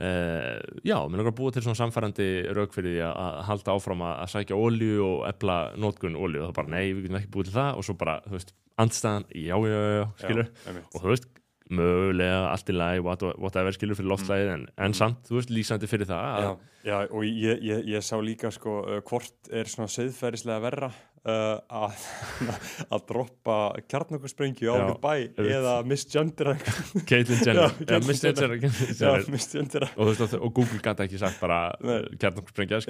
[0.00, 4.04] uh, já, mér langar að búa til svona samfærandi rauk fyrir því að, halda áfram
[4.06, 7.50] að, sækja ólíu og efla nótkun ólíu og það bara, nei, við getum ekki búið
[7.50, 7.72] til það.
[7.80, 11.28] Og svo bara, þú veist, andstæðan, já, já, já, skilur, Já, og þú veist
[11.66, 15.88] mögulega allt í lagi, what- whatever skilur fyrir loftlæðið, en, en samt, þú veist, lýsandi
[15.90, 16.52] fyrir það að, já,
[16.92, 20.92] já, og ég, ég, ég sá líka sko uh, hvort er svona söðferðislega verra
[21.26, 22.04] uh, að,
[22.94, 23.56] að droppa
[23.90, 25.14] kjarnokursprengju á okkur bæ
[25.56, 26.56] eða misgendera
[27.10, 27.74] Caitlyn Jenner.
[27.82, 27.98] Já,
[28.96, 31.60] Já, misgendera og, og, og Google gæti ekki sagt bara
[32.22, 32.82] kjarnokkursprengja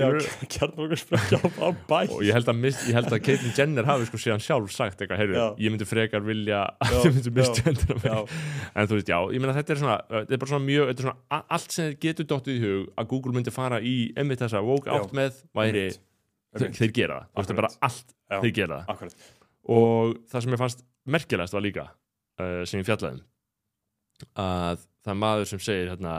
[0.52, 1.98] kjarnokursprengju á, bæ.
[2.12, 2.68] Og ég held að,
[3.08, 7.00] að Caitlyn Jenner hafi sko síðan sjálf sagt eitthvað, heyrðu, ég myndi frekar vilja að
[7.06, 8.22] þið myndi vera
[8.74, 10.90] en þú veist, já, ég meina þetta er svona uh, þetta er bara svona mjög,
[10.90, 13.94] þetta er svona allt sem þið getur dottið í hug að Google myndi fara í
[14.18, 15.86] einmitt þessa woke átt með væri,
[16.56, 18.40] þeir, gera það, þú veist, það er bara allt Já.
[18.42, 18.94] þeir gera það.
[18.94, 19.28] Akkurat.
[19.76, 20.84] Og það sem ég fannst
[21.16, 23.28] merkilegast var líka uh, sem ég fjallaði um,
[24.42, 26.16] að það er maður sem segir hérna,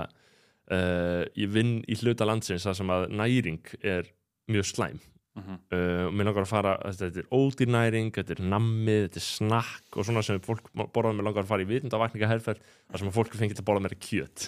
[0.72, 4.12] uh, ég vinn í hluta landsins þar sem að næring er
[4.52, 5.00] mjög slæm.
[5.38, 5.58] Mhm.
[5.70, 9.98] uh, og mér langar að fara, þetta er ódýrnæring þetta er nammið, þetta er snakk
[10.00, 13.38] og svona sem fólk borðað mér langar að fara í vitundavakningaherferð þar sem að fólk
[13.38, 14.48] fengið að borða meira kjöt.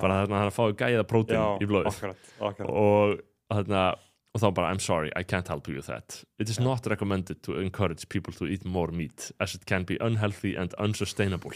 [0.00, 2.32] Bara þarna að fáið gæða prótín í akkurat.
[2.68, 3.18] Og
[3.52, 3.82] þarna
[4.34, 6.24] og þá bara I'm sorry, I can't help you with that.
[6.38, 9.96] It is not recommended to encourage people to eat more meat as it can be
[10.00, 11.52] unhealthy and unsustainable.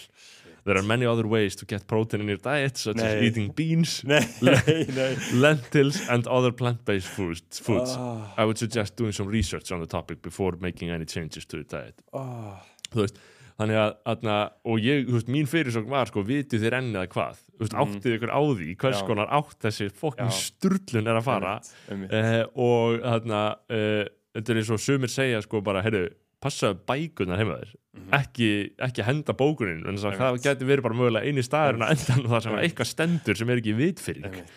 [0.65, 3.27] There are many other ways to get protein in your diet such as Nei.
[3.27, 7.97] eating beans Nei, nei, lentils and other plant-based foods, foods.
[7.99, 11.57] Ah, I would suggest doing some research on the topic before making any changes to
[11.57, 12.01] the diet.
[12.15, 13.19] Ah, þú veist,
[13.63, 14.29] þannig að, að
[14.73, 17.77] og ég, þú veist, mín fyrirsókn var sko, vitið þér enn eða hvað, þú veist,
[17.77, 17.83] Mm.
[17.83, 19.07] áttið ykkur á því hvers Já.
[19.07, 20.39] konar átt þessi fokkin Já.
[20.39, 22.13] sturlun er að fara einmitt, einmitt.
[22.13, 26.11] eh, og þarna eh, þetta er eins og sumir segja sko bara, heyrðu,
[26.43, 28.09] passaðu bækunar heima þér Mhm.
[28.17, 30.43] ekki, ekki henda bókunin en það Einmitt.
[30.43, 33.57] geti verið bara mögulega eini staðurinn að endan það sem er eitthvað stendur sem er
[33.61, 34.55] ekki vitfyrir Einmitt,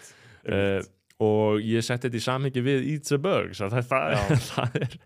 [0.48, 0.90] uh, einmitt.
[1.20, 4.16] og ég setti þetta í samhengi við Eat the Bugs það, það,
[4.56, 4.98] það, er,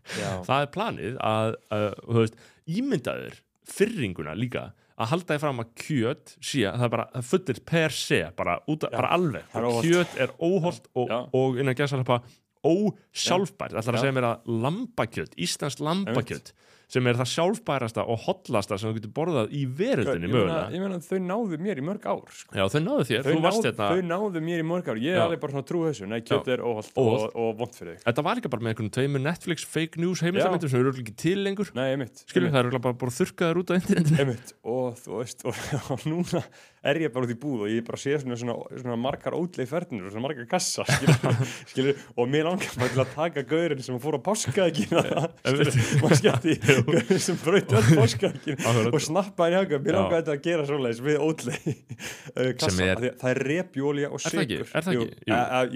[0.45, 2.35] það er planið að, uh, þú veist,
[2.69, 3.39] ímyndaður
[3.71, 7.95] fyrringuna líka að halda því fram að kjöt sé að það er bara fullir per
[7.95, 8.95] se bara, út, Já.
[8.97, 12.19] bara alveg, er kjöt er óholt og, og innan gæsalapa
[12.67, 16.51] ósjálfbært, ætlar að segja mér að lambakjöt, íslenskt lambakjöt
[16.89, 20.71] sem er það sjálfbærasta og hotlasta sem þú getur borðað í veröldinni Ég meina- mögulega.
[20.73, 22.55] ég meina þau náðu mér í mörg ár sko.
[22.57, 24.97] Já, þau náðu þér, þau, þú varst náðu, hérna þau náðu mér í mörg ár.
[25.03, 26.07] Ég er alveg bara svona trú þessu.
[26.09, 26.53] Nei, kjöt Já.
[26.57, 27.29] er óholt Óhollt.
[27.29, 28.03] og, og vond fyrir þig.
[28.09, 31.43] Þetta var líka bara með einhvern tveimur Netflix fake news heimildamindum sem eru ekki til
[31.45, 31.69] lengur.
[31.77, 34.19] Nei, einmitt, skilur einmitt, það eru bara, bara þurrkaðar út á internetinu.
[34.25, 34.53] Einmitt.
[34.65, 35.53] og þú veist og,
[35.93, 36.41] og núna
[36.83, 39.65] er ég bara út í búð og ég bara sé svona, svona, svona margar ótlei
[39.69, 41.41] fernir og svona margar kassa skilur,
[41.73, 46.15] skilur, og mér langar bara til að taka gaurinn sem fór að páska ekki maður
[46.21, 48.93] skemmti gaurinn sem braut öll páska ekki Akkurat.
[48.95, 52.87] og snappa hann í haka mér langar þetta að gera svoleiðis við ótlei uh, kassa,
[52.93, 54.65] er- það er repjólja og sigur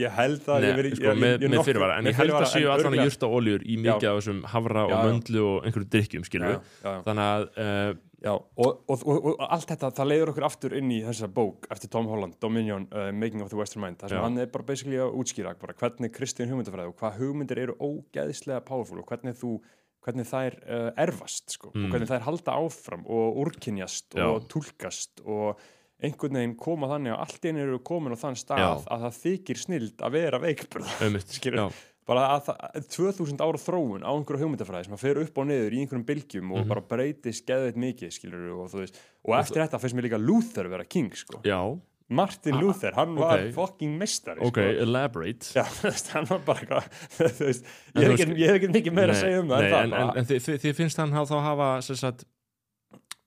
[0.03, 1.97] ég held Nei, ég veri, sko, með, með fyrirvara.
[1.99, 4.95] En ég held að séu allan að jurta oljur í mikið af þessum havra og
[5.07, 9.89] möndlu og einhverju drikkjum skilur þannig að uh, Já, og, og, og, og allt þetta,
[9.97, 13.49] það leiður okkur aftur inn í þessa bók eftir Tom Holland, Dominion, uh, Making of
[13.51, 14.23] the Western Mind, þar sem Já.
[14.23, 18.63] hann er bara basically að útskýra bara hvernig Kristján hugmyndafræði og hvað hugmyndir eru ógeðslega
[18.63, 19.57] powerful og hvernig þú
[20.03, 21.85] hvernig þær uh, erfast sko, Mm.
[21.85, 24.25] og hvernig þær halda áfram og úrkynjast Já.
[24.27, 25.59] og túlkast og
[26.03, 28.71] einhvern veginn koma þannig að allt einu eru komin á þann stað Já.
[28.91, 30.39] að það þykir snild að vera
[31.37, 31.71] Skilur.
[32.07, 35.73] Bara að það, 2000 ára þróun á einhverju hugmyndafræði sem að fer upp og niður
[35.77, 36.67] í einhverjum bylgjum og Mhm.
[36.73, 40.67] bara breytist geðveit mikið skilur og þú veist og eftir þetta finnst mér líka Luther
[40.67, 41.61] vera king sko Já,
[42.09, 43.53] Martin Ah, Luther, hann var ok.
[43.55, 44.83] fucking mestari ok, sko.
[44.83, 45.63] elaborate Já,
[46.13, 46.83] hann var bara
[47.39, 47.63] veist,
[47.95, 49.83] ég hef ekki, ég hef ekki mikið meira að segja um það nei, en það
[49.83, 52.25] en, en, en þið, þið- þið finnst hann þá hafa sagt,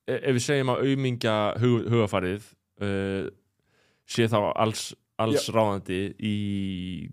[0.06, 2.52] e- ef við segjum að aumingja hug, hugafarið
[2.84, 3.30] uh,
[4.06, 4.84] sé þá alls
[5.22, 6.34] alls ráðandi í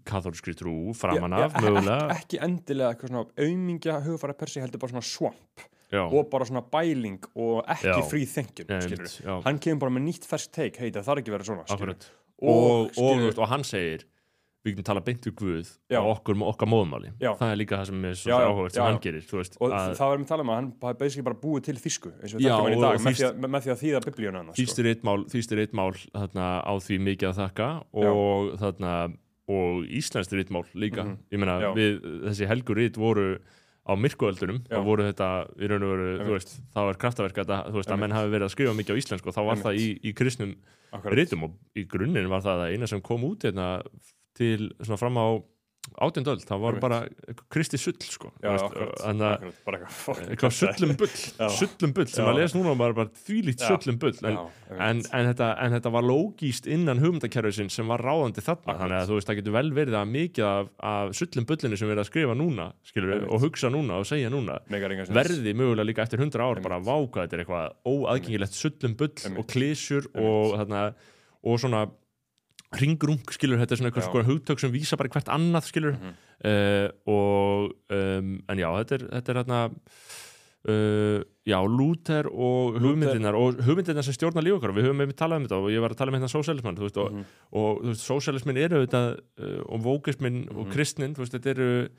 [0.07, 1.99] katholskri trú framan Já, af já, mögulega.
[2.17, 5.63] ekki, endilega eitthvað svona aumingja hugfæra persi heldur bara svona swamp
[5.93, 10.07] já, og bara svona bæling og ekki thinking já, skilur já, hann kemur bara með
[10.09, 12.09] nýtt fersk take, hei það þarf ekki vera svona akkurat.
[12.43, 14.03] Og, og, og, og hann segir
[14.63, 15.99] við getum tala beint við Guð Já.
[15.99, 17.33] á okkur, okkar móðumáli Já.
[17.35, 20.11] það er líka það sem er svo áhugavert sem hann gerir veist, og að það
[20.13, 22.45] var með tala um að hann hafi basically bara búið til þýsku eins og við
[22.47, 24.03] Já, þekkjum hann í og- dag og með, þýskt- því að, með því að þýða
[24.07, 24.61] biblíuna hann sko.
[24.63, 28.93] þýstir eitt mál, þarna, á því mikið að þakka og, þarna,
[29.51, 31.03] og íslenskt eitt mál líka.
[31.03, 31.17] Mhm.
[31.33, 31.99] ég meina, við,
[32.29, 33.27] þessi helgur eitt voru
[33.83, 35.27] á myrkuöldunum þá voru þetta,
[35.59, 36.39] í raun og veru,
[36.71, 39.27] þá er kraftaverk að, það- veist, að menn hafi verið að skrifa mikið á íslensku
[39.27, 40.55] og þá var það í, í kristnum
[41.11, 43.83] rítum og í grunninn var það að eina sem kom út hérna,
[44.37, 45.27] til svona fram á
[45.99, 46.97] átjöndöld, það var bara
[47.51, 51.11] kristi sull sko, þannig að sullum bull,
[51.59, 53.67] sullum bull sem að les núna maður bara þvílíkt Já.
[53.67, 54.13] sullum bull.
[54.23, 58.77] En, Já, en, en, þetta, en þetta var lógíst innan hugmyndakerfisinn sem var ráðandi þarna.
[58.79, 61.89] Þannig að þú veist það getur vel verið að mikið af, af sullum bullinu sem
[61.89, 64.61] við erum að skrifa núna skilur, og hugsa núna og segja núna
[65.19, 69.51] verði mögulega líka eftir 100 ár bara váka þetta er eitthvað óaðgengilegt sullum bull og
[69.51, 70.55] klísjur og,
[71.43, 71.83] og svona
[72.79, 76.13] ringrung skilur, þetta er svona eitthvað hugtök sem vísa bara hvert annað skilur Mhm.
[76.43, 79.59] uh, og um, en já, þetta er, þetta er hérna
[80.69, 85.41] uh, já, Luther og hugmyndinar og hugmyndinar sem stjórna líf okkar við höfum einmitt talað
[85.41, 87.25] um þetta og ég var að tala um hérna sósælismann þú veist, og, Mhm.
[87.51, 89.03] og þú veist, sósælismin eru þetta
[89.39, 90.71] uh, og vókismin og Mhm.
[90.73, 91.89] kristnin veist, þetta eru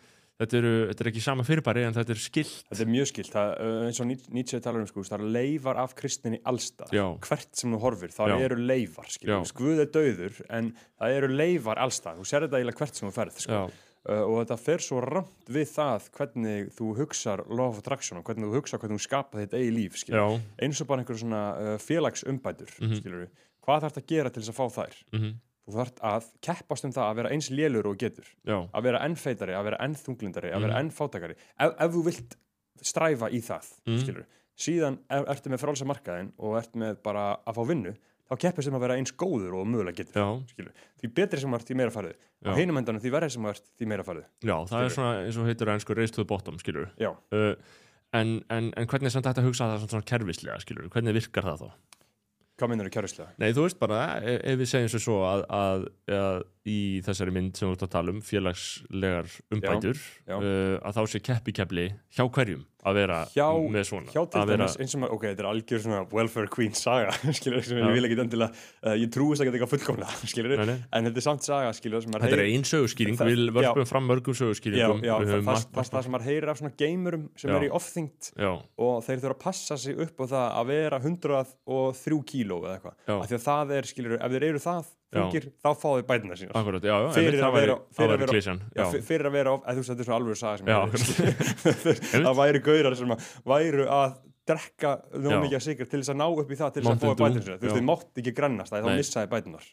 [0.40, 3.30] þetta, eru, þetta er ekki sama fyrirbæri en þetta er skilt Þetta er mjög skilt,
[3.32, 3.54] það,
[3.86, 6.92] eins og Nietzsche talar um sko, það eru leifar af kristinni allstað,
[7.28, 9.08] hvert sem þú horfir, það eru leifar.
[9.54, 13.14] Guð er dauður, en það eru leifar allstað, þú sér þetta eiginlega hvert sem þú
[13.18, 13.64] ferð, sko.
[14.04, 18.26] Uh, og þetta fer svo ramt við það hvernig þú hugsar law of attraction og
[18.28, 19.96] hvernig þú hugsar hvernig þú skapa þitt eigi líf,
[20.60, 22.98] eins og bara einhver svona uh, félagsumbætur, Mhm.
[23.00, 23.30] skilur
[23.64, 24.98] hvað þarf að gera til þess að fá þær?
[25.16, 25.30] mhm,
[25.64, 28.98] Þú þarf að keppast um það að vera eins lélur og getur já, að vera
[29.06, 30.66] enn feitari, að vera enn þunglindari að Mhm.
[30.68, 32.36] vera enn fátakari ef, ef þú vilt
[32.82, 33.98] stræfa í það Mhm.
[34.02, 34.24] skilur,
[34.58, 37.94] síðan er, ertu með frálsa markaðin og ert með bara að fá vinnu
[38.30, 40.72] þá keppist um að vera eins góður og mögulega getur skilur.
[41.00, 42.54] því betri sem ert því meira farið á Já.
[42.60, 45.46] hinum endanum því verið sem ert því meira farið já, það er svona eins og
[45.48, 47.54] heitur ennsku race to the bottom, skilur uh,
[48.12, 51.42] en, en, en hvernig er hægt að hugsa það svona, svona kerfislega, skilur, hvernig virkar
[51.44, 51.70] það þá?
[52.58, 53.34] Hvað minnur þú kjöruslega?
[53.42, 55.86] Nei, þú veist bara, ef, ef við segjum svo að, að,
[56.18, 60.36] að í þessari mynd sem við ert að tala um, félagslegar umbætur já.
[60.38, 64.50] Uh, að þá sé keppikepli hjá hverjum að vera hjá, með svona hjá til að
[64.50, 67.84] vera, dæmis eins og ok, þetta er algjör svona welfare queen saga skilur, sem Já.
[67.88, 68.50] ég vil ekki endilega
[68.84, 70.76] uh, ég trúist ekki eitthvað fullkomlega skilur, Nei, nei.
[70.98, 73.88] en þetta er samt saga skilur, Þetta er heyrir- ein sögurskýring, við vörpum já.
[73.88, 77.52] fram mörgum já, sögurskýringum já, það, það, það, sem maður heyrir af svona geimurum sem
[77.52, 77.56] Já.
[77.60, 78.52] er í ofþyngt Já,
[78.84, 83.00] og þeir þurfa að passa sig upp á það að vera 103 kíló eða eitthvað
[83.08, 83.16] Já.
[83.20, 84.92] af því að það er, skilur, ef þeir eru það Já.
[85.12, 89.74] Þungir, þá fá þeir bætina sína akkurat, já, Fyrir að vera- fyrir að vera- að
[89.74, 90.66] þú veist, þetta er svona alveg saga sem
[92.24, 95.38] það væri gaurar sem að væru að drekka Já.
[95.40, 97.14] mikið að sigur til þess að ná upp í það til þess að fá Dew,
[97.24, 99.64] bætina sína þú veist, þið mátt ekki grennast, það þá missaði bætinar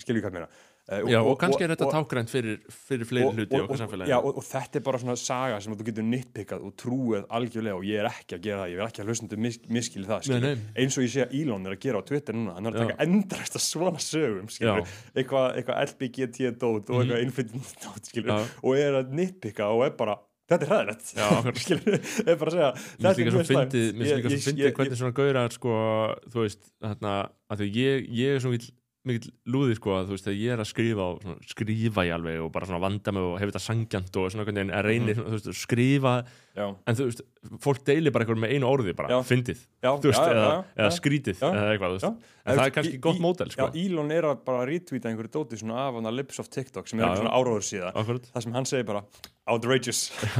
[0.00, 0.48] skilju hvað meina
[0.90, 4.10] uh, já, og kannski er þetta tágrænt fyrir, fyrir fleiri og, hluti og, og, samfélagi.
[4.10, 7.26] Já, og, og þetta er bara svona saga sem að þú getur nitpikkað og trúið
[7.38, 10.08] algjörlega og ég er ekki að gera það, ég er ekki að hlustundu mis, miskili
[10.10, 10.64] það, Nei, nei.
[10.84, 12.86] eins og ég sé að Elon er að gera á Twitter núna, hann er að
[12.88, 14.48] taka endræst að svona sögum,
[15.14, 18.50] eitthvað eitthva LBGT dót og eitthvað Infinity dót, skilur, Já.
[18.66, 20.16] og er að nitpikka og er bara,
[20.50, 21.62] þetta er akkurat.
[21.62, 25.14] skilur, er bara að segja Mér finnst líka svo Ég- ég- fyndið ég- hvernig svona
[25.20, 25.74] gaurar sko,
[26.32, 27.14] þú veist, þarna
[27.50, 28.54] að því ég, ég er svo
[29.08, 32.12] mikill lúði sko að þú veist þegar ég er að skrifa og svona, skrifa ég
[32.18, 35.14] alveg og bara svona vanda mig og hef þetta sangjant og svona hvernig en Mhm.
[35.16, 36.12] svona, þú veist, skrifa
[36.56, 37.22] já, en þú veist,
[37.64, 39.20] fólk deilir bara eitthvað með einu orði bara, Já.
[39.24, 42.10] fyndið, já, þú veist, eða, eða skrítið eða eitthvað, veist, Já.
[42.44, 45.08] en það Í- er kannski í- gott mótel sko, Já, Elon er að bara retweeta
[45.08, 47.92] einhverju dóti svona af hann að lips of TikTok sem er svona áráður síða.
[47.94, 49.02] Akkurat það sem hann segir bara
[49.50, 50.00] outrageous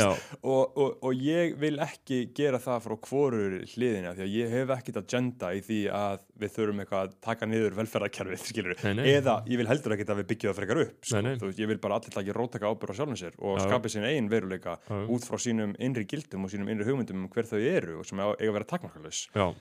[0.00, 0.10] Já,
[0.42, 4.72] og, og, og ég vil ekki gera það frá hvorur hliðina því að ég hef
[4.76, 8.44] ekkit agenda í því að við þurfum eitthvað að taka niður velferðarkerfið
[9.14, 11.20] eða ég vil heldur ekkit að við byggja það frekar upp sko.
[11.20, 11.42] Nei, nei.
[11.44, 13.66] Veist, ég vil bara allir taki rótaka ábyrð á sjálfum sér og Já.
[13.68, 14.96] skapi sín eigin veruleika Já.
[15.16, 18.22] út frá sínum innri gildum og sínum innri hugmyndum um hver þau eru og sem
[18.24, 19.52] eiga að vera takmarkalus uh,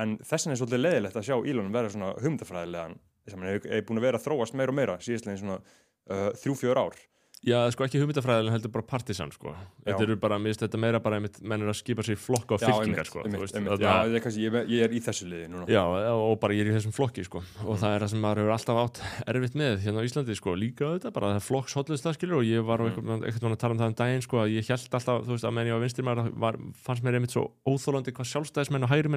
[0.00, 2.98] en þess vegna er svolítið leðilegt að sjá Elon vera svona hugmyndafræðilegan
[3.30, 6.56] sem hefur hef búin að vera að þróast meira og meira síðastlegin svona uh, þrjú,
[6.60, 6.98] fjör ár
[7.44, 9.52] Já, sko ekki hugmyndafræðilega heldur bara partisan sko.
[9.84, 12.56] Þetta eru bara, mér finnst þetta meira bara einmitt, menn er að skipa sér flokka
[12.56, 15.24] og fylkingar sko, einmitt, veist, einmitt, já, ég, er kannski, ég, ég er í þessu
[15.28, 15.64] liði núna.
[15.68, 15.82] Já,
[16.14, 17.38] og bara ég er í þessum flokki sko.
[17.66, 18.96] og það er það sem maður hefur alltaf átt
[19.34, 22.46] erfitt með hérna á Íslandi, sko, líka þetta bara það er flokkshotlist það skilur og
[22.48, 22.86] ég var mm.
[22.88, 25.44] eitthvað, eitthvað að tala um það um daginn, sko, að ég held alltaf þú veist,
[25.44, 26.54] að menn ég var vinstri maður var,
[26.86, 29.12] fannst mér einmitt svo óþólandi hvað sjálfstæðismenn og hægri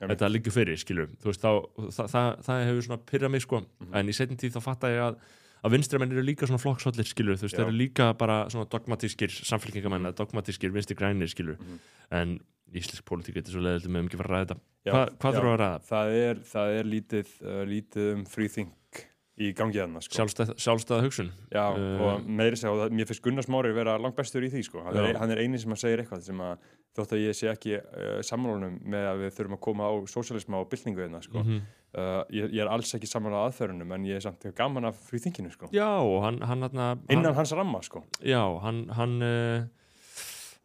[0.00, 1.52] þetta liggur fyrir, skilur þú veist, þá,
[1.96, 3.94] það, það, það hefur svona pyrrað mig, sko, Mhm.
[3.94, 5.16] en í setjum tíð þá fatta ég að
[5.64, 9.30] að vinstramenn eru líka svona flokkshollir skilur þú veist, þeir eru líka bara svona dogmatískir
[9.32, 10.14] samfélkingamenn, mm.
[10.14, 11.78] dogmatískir vinstri grænir skilur, Mhm.
[12.12, 12.40] en
[12.74, 15.34] íslensk pólitík er svo leiðilegt, við höfum ekki fara að ræða þetta Já, Hva, hvað
[15.34, 15.80] þurfum við að ræða?
[15.88, 18.72] það er, það er lítið, uh, lítið um freethink
[19.38, 20.14] í gangi þarna sko.
[20.16, 23.98] Sjálfstæð, sjálfstæða hugsun Já, Uh, og meiri segja, og það- mér finnst Gunnar Smári vera
[23.98, 24.84] langt bestur í því sko.
[24.84, 26.58] hann, er, hann er eini sem að segja eitthvað sem að
[26.96, 30.60] þótt að ég sé ekki uh, sammálunum með að við þurfum að koma á sósialisma
[30.62, 31.44] og byltingu hérna sko.
[31.44, 31.62] Mhm.
[31.96, 35.52] uh, ég, ég er alls ekki sammála aðferðunum en ég er samt gaman af freethinkinu
[35.54, 35.70] sko.
[36.26, 38.04] Hann, hann, hann, innan hans ramma sko.
[38.24, 39.66] Já, hann hann, uh,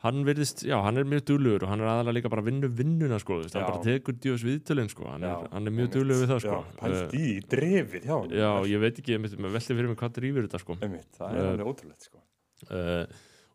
[0.01, 2.69] hann virðist, já, hann er mjög duglugur og hann er aðalega líka bara að vinna
[2.73, 6.39] vinnuna sko, hann bara tekur djós viðtölinn sko, hann, hann er mjög duglugur við það
[6.45, 10.47] sko pælt í, drefið já, Já, ég veit ekki, ég velti fyrir mig hvað drýfur
[10.47, 12.23] þetta sko einmitt, það er alveg ótrúlegt sko.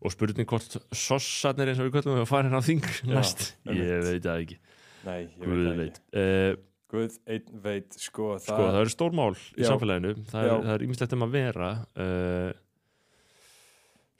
[0.03, 2.83] Og spurning hvort sossarnir eins og við kallum við að fara hérna á þing
[3.13, 4.59] næst, ég veit það ekki.
[5.07, 6.01] Nei, Guð veit.
[6.19, 6.53] uh,
[6.93, 9.69] Guð einn veit, sko, það, sko það eru stór mál í Já.
[9.73, 10.13] samfélaginu.
[10.31, 11.71] Það er, er ímislegt um að vera.
[11.99, 12.53] Uh,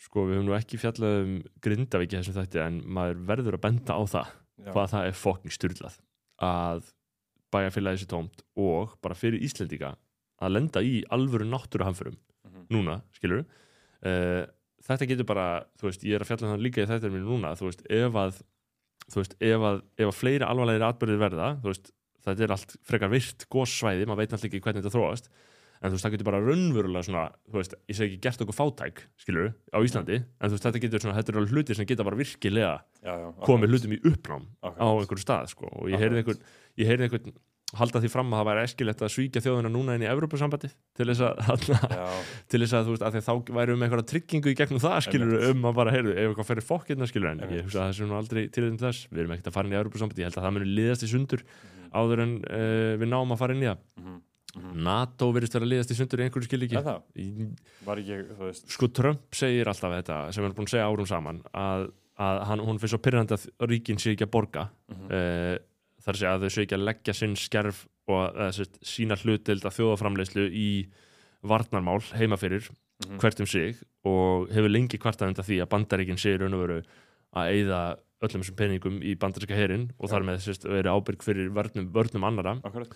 [0.07, 3.97] sko við höfum nú ekki fjallað um Grindavík þessum þætti en maður verður að benda
[3.97, 5.97] á það já, hvað það er fokking styrlað
[6.47, 6.91] að
[7.55, 9.95] bæjarfélagi sér tómt og bara fyrir Íslendinga
[10.45, 12.67] að lenda í alvöru náttúruhamförum Mhm.
[12.71, 14.45] núna, skilur uh,
[14.87, 15.47] þetta getur bara,
[15.81, 17.83] þú veist, ég er að fjalla um það líka í þetta mínu núna, þú veist,
[17.91, 18.41] ef að
[19.07, 21.93] þú veist, ef að, ef að fleiri alvarlegir atbyrðir verða, þú veist,
[22.27, 25.31] þetta er allt frekar virt góssvæði, maður veit alltaf ekki hvernig þetta þróast
[25.77, 28.57] en þú veist, það getur bara raunverulega svona, þú veist, ég segi ekki gert okkur
[28.57, 31.89] fátæk skilur, á Íslandi, en þú veist, þetta getur svona, þetta eru alveg hlutir sem
[31.89, 32.73] geta bara virkilega
[33.05, 36.41] já, já, komið hlutum í uppnám á einhverju stað, sko, og ég heyrði einhvern
[36.81, 37.37] ég heyrði einhvern
[37.75, 41.07] halda því fram að það væri eskilegt að svíkja þjóðuna núna inn í Evrópusambandi til
[41.11, 41.65] þess að,
[42.53, 45.35] til þess að þú veist, að þá væri um einhverja tryggingu í gegnum það, skilur,
[45.51, 48.19] um að bara, heyrðu, ef eitthvað fyrir fokkirna, skilur, en ég hugsa að það nú
[48.21, 48.85] aldrei til þess.
[48.87, 51.03] Þess, við erum ekkert að fara inn í Evrópusambandi, ég held að það muni liðast
[51.03, 51.43] í sundur
[51.97, 53.83] áður en uh, við náum að fara inn í það.
[53.99, 54.17] Mhm.
[54.87, 56.79] NATO virðist vera að liðast í sundur í einhverju skilíki
[58.73, 61.83] sko Trump segir alltaf þetta sem hann er búin að segja árum saman að,
[62.25, 65.11] að hann, hún finnst svo pyrrandi að ríkin sé ekki að borga Mhm.
[65.11, 65.57] uh,
[66.07, 69.67] þar sé að þau sé ekki að leggja sinn skerf og uh, sérst, sína hlutild
[69.67, 70.69] að þjóðaframleyslu í
[71.47, 73.19] varnarmál heima fyrir Mhm.
[73.21, 73.77] hvert um sig
[74.09, 76.79] og hefur lengi kvartað undan því að bandaríkin sé raun og veru
[77.37, 77.81] að eyða
[78.25, 82.25] öllum þessum peningum í bandaríska herin og þar með sérst, verið ábyrg fyrir vörnum, vörnum
[82.25, 82.95] annara akkurat.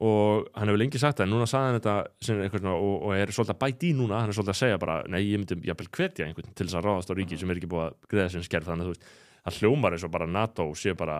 [0.00, 3.28] Og hann hefur lengi sagt það en núna sagði hann þetta svona, og, og er
[3.28, 5.90] svolítið að bæti í núna hann er svolítið að segja bara, nei ég myndi jafnvel
[5.98, 8.48] hvetja einhvern til þess að ráðast á ríki sem er ekki búið að greiða sinn
[8.48, 9.04] skerf þannig að þú veist,
[9.44, 11.18] það hljómar eins og bara NATO sé bara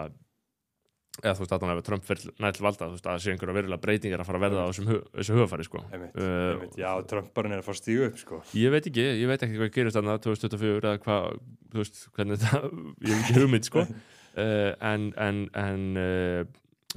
[1.20, 3.32] eða þú veist að hann hefur Trump fyrir nætt valda þú veist að það sé
[3.34, 5.82] einhverja verulega breytingar að fara að verða á þessum, hu- þessu hugafæri sko.
[5.92, 8.40] Einmitt, Uh, einmitt, já, Trumparinn er að fara stígu upp sko.
[8.56, 11.38] Ég veit ekki, ég veit ekki hvað gerist þarna 2024 eða hvað,
[11.74, 12.62] þú veist, hvernig þetta
[13.04, 13.86] ég hef ekki hugmynd sko.
[14.32, 16.44] Uh, en, en, en uh,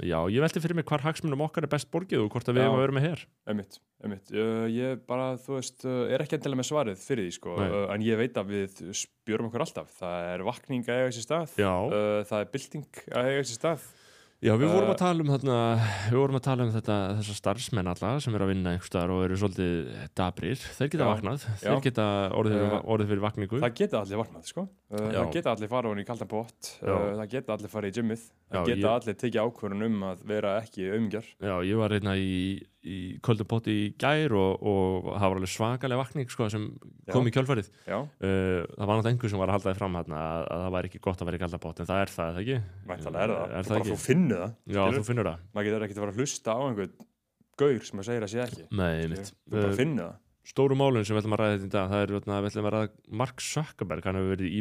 [0.00, 2.62] já, ég velti fyrir mig hvar hagsmunum okkar er best borgið og hvort að við
[2.62, 2.64] Já.
[2.70, 6.38] erum að vera með hér einmitt, einmitt, uh, ég bara, þú veist uh, er ekki
[6.38, 7.58] endilega með svarið fyrir því sko.
[7.60, 9.92] Uh, en ég veit að við spjörum okkur alltaf.
[10.00, 11.52] Það er vakning að eiga sér stað.
[11.60, 13.84] Uh, það er bylting að eiga sér stað
[14.44, 15.54] Já, við vorum Uh, að tala um þarna,
[16.12, 19.12] við vorum að tala um þetta, þessa starfsmenn alla sem eru að vinna einhvers staðar
[19.14, 21.70] og eru svolítið dabrir, þeir geta Já, vaknað, já.
[21.70, 23.60] þeir geta orðið, Uh, orðið fyrir vakningu.
[23.64, 24.66] það geta allir vaknað sko.
[24.92, 26.92] Uh, það geta allir fara hún í kaldan bótt Já.
[26.92, 30.22] uh, það geta allir fara í gymmið það geta ég- allir tekið ákvörðun um að
[30.28, 35.08] vera ekki umgjör Já, ég var reyna í, í köldum potti í gær og, og
[35.16, 36.66] það var alveg svakalega vakning sko, sem
[37.12, 37.30] kom Já.
[37.30, 37.70] í kjölfarið.
[37.86, 40.74] Uh, það var náttúrulega einhver sem var að halda þið fram hérna að, að það
[40.76, 42.58] væri ekki gott að vera í kaldan pott, en það er það, er það ekki?
[42.96, 43.90] er það, Er það ekki?
[43.90, 45.42] þú finnur það Já, þú finnur það.
[45.56, 46.94] maður getur ekkert að fara að hlusta á einhvern
[47.56, 51.16] gaur sem að segja að sé ekki Nei, þú bara finnur það stóru málun sem
[51.16, 53.40] við ætlum að ræða þetta í dag það er hérna, við ætlum að ræða Mark
[53.42, 54.52] Zuckerberg hann hefur verið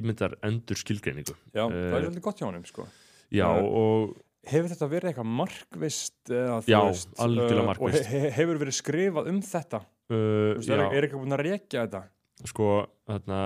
[0.00, 2.86] ímyndar endur skilgreiningu já, Eh, það er svolítið gott hjá honum sko
[3.30, 4.16] já Eh, og
[4.48, 8.00] hefur þetta verið eitthvað markvist Já, veist, algjörlega uh, markvisst.
[8.00, 9.82] og he he hefur verið skrifað um þetta?
[10.10, 12.02] Uh, veist, er, er eitthvað búin að rekja þetta?
[12.48, 12.70] Sko
[13.10, 13.40] hérna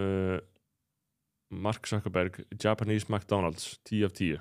[0.00, 0.38] uh,
[1.54, 4.40] Mark Zuckerberg Japanese McDonald's 10 af 10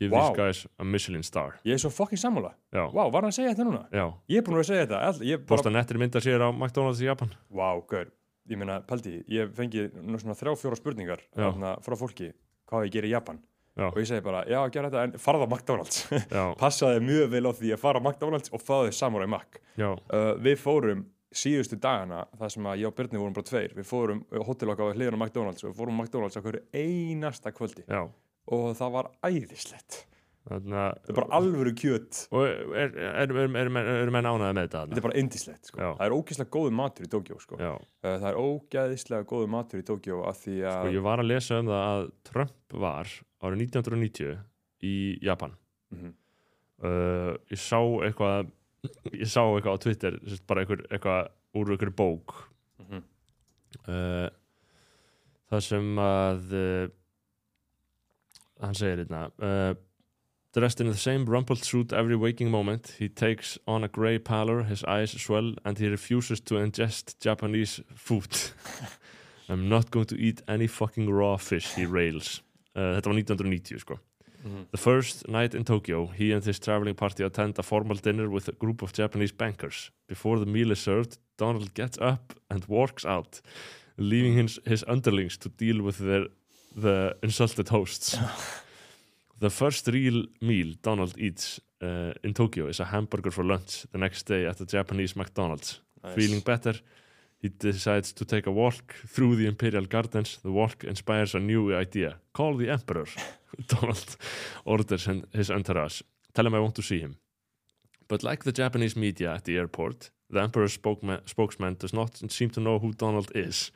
[0.00, 0.22] give Vá.
[0.22, 1.60] these guys a Michelin star.
[1.64, 2.54] Ég er svo fucking sammála.
[2.72, 3.84] Já, Vá, var hann að segja þetta núna?
[3.92, 4.06] já.
[4.32, 5.12] Ég er búin að segja þetta.
[5.20, 7.30] Bara, posta nettir mynda sér á McDonald's í Japan?
[7.52, 8.10] Vá, gaur,
[8.48, 12.32] ég meina, Paldi Ég fengi þrjá, fjóra spurningar þarna, frá fólki
[12.66, 13.86] hvað ég gerir í Japan Já.
[13.88, 16.02] og ég segi bara, já, gera þetta en farða á McDonalds.
[16.62, 19.58] Passaði mjög vel á því að fara á McDonalds og fáði Samurai Mac.
[19.80, 23.72] Já, uh, Við fórum síðustu dagana það sem að ég og Byrni vorum bara tveir
[23.78, 27.52] við fórum hótel okkar á hliðan á McDonalds og við fórum McDonalds á hverju einasta
[27.56, 27.86] kvöldi.
[27.88, 28.04] Já.
[28.52, 30.02] Og það var æðislegt
[30.48, 34.54] þannig að þetta er bara alvöru kjöt og er, er, er, er, er, menn- ánæði
[34.56, 34.96] með þetta þetta þarna?
[34.98, 35.78] er bara indislegt sko.
[35.82, 37.58] Það er ógeðslega góður matur í Tokjó sko.
[37.62, 41.30] Uh, það er ógeðslega góður matur í Tokjó af því að og ég var að
[41.30, 44.34] lesa um það að Trump var árið 1990
[44.82, 45.54] í Japan
[45.92, 46.10] Mhm.
[46.82, 47.78] uh, ég sá
[48.08, 48.50] eitthvað
[49.14, 51.28] ég sá eitthvað á Twitter bara eitthvað, eitthvað
[51.60, 52.34] úr eitthvað bók
[52.82, 53.02] Mhm.
[53.86, 54.28] uh,
[55.52, 56.88] það sem að uh,
[58.62, 59.28] hann segir hérna
[60.52, 64.62] dressed in the same rumpled suit every waking moment he takes on a grey pallor
[64.64, 68.32] his eyes swell and he refuses to ingest Japanese food
[69.48, 72.42] I'm not going to eat any fucking raw fish he rails
[72.76, 73.98] uh, þetta var 1990 sko
[74.44, 74.66] Mhm.
[74.70, 78.48] The first night in Tokyo, he and his traveling party attend a formal dinner with
[78.48, 79.90] a group of Japanese bankers.
[80.08, 83.40] Before the meal is served, Donald gets up and walks out,
[83.96, 86.26] leaving his, his underlings to deal with their,
[86.74, 88.16] the insulted hosts.
[89.42, 93.98] the first real meal Donald eats uh, in Tokyo is a hamburger for lunch the
[93.98, 95.80] next day at the Japanese McDonald's.
[96.04, 96.14] Nice.
[96.14, 96.74] Feeling better,
[97.38, 100.38] he decides to take a walk through the Imperial Gardens.
[100.42, 102.18] The walk inspires a new idea.
[102.32, 103.06] Call the Emperor.
[103.66, 104.16] Donald
[104.64, 106.02] orders his entourage.
[106.34, 107.16] Tell him I want to see him.
[108.06, 112.50] But like the Japanese media at the airport, the Emperor's spokesman, spokesman does not seem
[112.50, 113.72] to know who Donald is.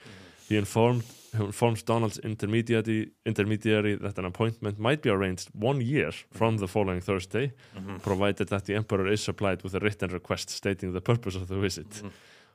[0.48, 1.02] He informed,
[1.35, 7.01] informs Donald's intermediary, intermediary that an appointment might be arranged one year from the following
[7.01, 8.01] Thursday, Mhm.
[8.03, 11.59] provided that the emperor is supplied with a written request stating the purpose of the
[11.59, 11.88] visit.
[11.90, 12.11] Mhm.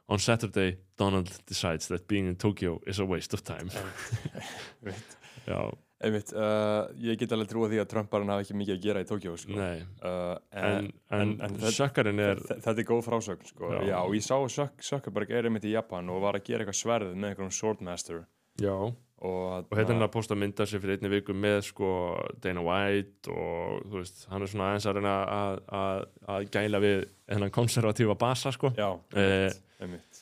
[0.09, 3.69] On Saturday, Donald decides that being in Tokyo is a waste of time.
[4.83, 5.17] Einmitt.
[5.47, 9.01] Já, Einmitt, uh, ég get alveg trúa því að Trumparinn hafi ekki mikið að gera
[9.03, 9.53] í Tókjó sko.
[10.01, 13.69] uh, en, en, en- en sökkarinn er, Þe- Þetta er góð frásögn sko.
[13.75, 13.81] Já.
[13.91, 13.99] Já.
[14.17, 17.29] ég sá Zuck- Zuckerberg er einmitt í Japan og var að gera eitthvað sverðið með
[17.35, 18.23] einhverjum Swordmaster
[18.61, 21.91] já, og, og hérna er að posta mynda sér fyrir einni viku með sko
[22.41, 27.05] Dana White og veist, hann er svona aðeins að reyna að, að, að gæla við
[27.29, 30.20] hennan konservatífa basa sko Já, Eh, einmitt, einmitt.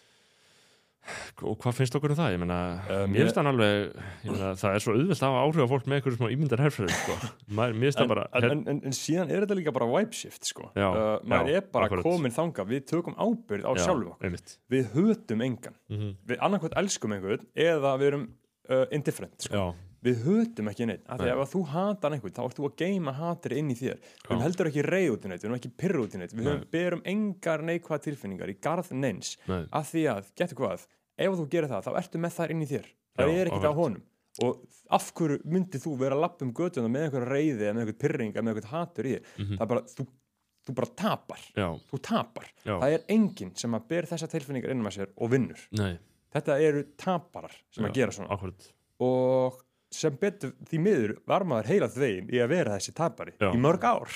[1.44, 2.34] Og hvað finnst okkur um það?
[2.36, 2.58] Ég meina,
[2.90, 3.94] Eh, mér finnst hann alveg
[4.26, 6.94] meina, það er svo auðvelt að hafa áhrif á fólk með einhverjum smá ímyndar herfrið
[7.00, 7.18] sko.
[7.60, 10.70] Mér finnst það bara en, en, en, síðan er þetta líka bara vibe shift sko.
[10.76, 12.04] Já, uh, maður já, er bara akkurat.
[12.08, 14.58] komin þanga við tökum ábyrgð á Já, sjálfum okkur einmitt.
[14.70, 16.16] við hötum engan Mhm.
[16.28, 18.26] við annarkvæmt elskum einhvern eða við erum
[18.70, 19.70] uh, indifferent sko.
[20.00, 22.76] Við hötum ekki neitt af því að ef þú hatar einhvern þá ert þú að
[22.80, 23.98] geima hatir inn í þér
[24.30, 26.62] við heldur ekki reyð út í neitt við erum ekki pyrr út í neitt við
[26.72, 30.86] berum engar neikvæða tilfinningar í garð neins nei, af því að, getur hvað
[31.26, 32.88] ef þú gerir það, þá ertu með það inn í þér.
[33.20, 34.04] Það Já, er ekkert á honum.
[34.46, 34.60] Og
[34.96, 38.00] af hverju myndið þú vera að lappa um götuna með einhver reyði eða með einhver
[38.04, 39.24] pyrring eða með einhver hatur í þér?
[39.38, 39.58] Mhm.
[39.60, 40.06] það er bara, þú,
[40.70, 41.42] þú bara tapar.
[41.58, 45.12] Já, þú tapar, já, það er enginn sem að ber þessa tilfinningar inn með sér
[45.18, 45.66] og vinnur.
[45.80, 45.92] Nei,
[46.36, 48.30] þetta eru taparar sem að gera svona.
[48.38, 49.60] akkurat og
[49.90, 53.86] sem betur því miður var maður heila þvegin í að vera þessi tapari í mörg
[53.90, 54.12] ár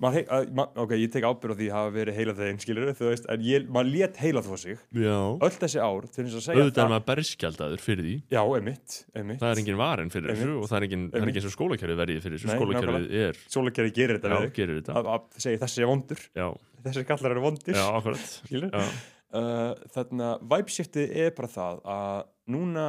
[0.00, 2.60] Maður hei, að, ma, ok, ég tek ábyrð á því að hafa verið heila þvegin
[2.62, 4.78] skilur þú veist, en ég, maður lét heila þvó sig.
[4.96, 5.16] Já.
[5.44, 8.14] Öll þessi ár til þess að segja Auðvitað er maður berskjaldaður fyrir því.
[8.32, 11.34] Já, emitt, emitt Það er engin varin fyrir þessu og það er engin, er Einmitt.
[11.34, 12.56] engin svo skólakerfið verið fyrir þessu.
[12.56, 14.96] Skólakerfið er, Sólakerri gerir þetta já, gerir þetta.
[14.96, 16.24] Að, að segja þessi er vondur.
[16.40, 16.46] Já,
[16.88, 17.44] þessi kallar eru
[18.70, 18.88] Já,
[19.36, 22.18] uh, þannig að væpshiftið er bara það að
[22.56, 22.86] núna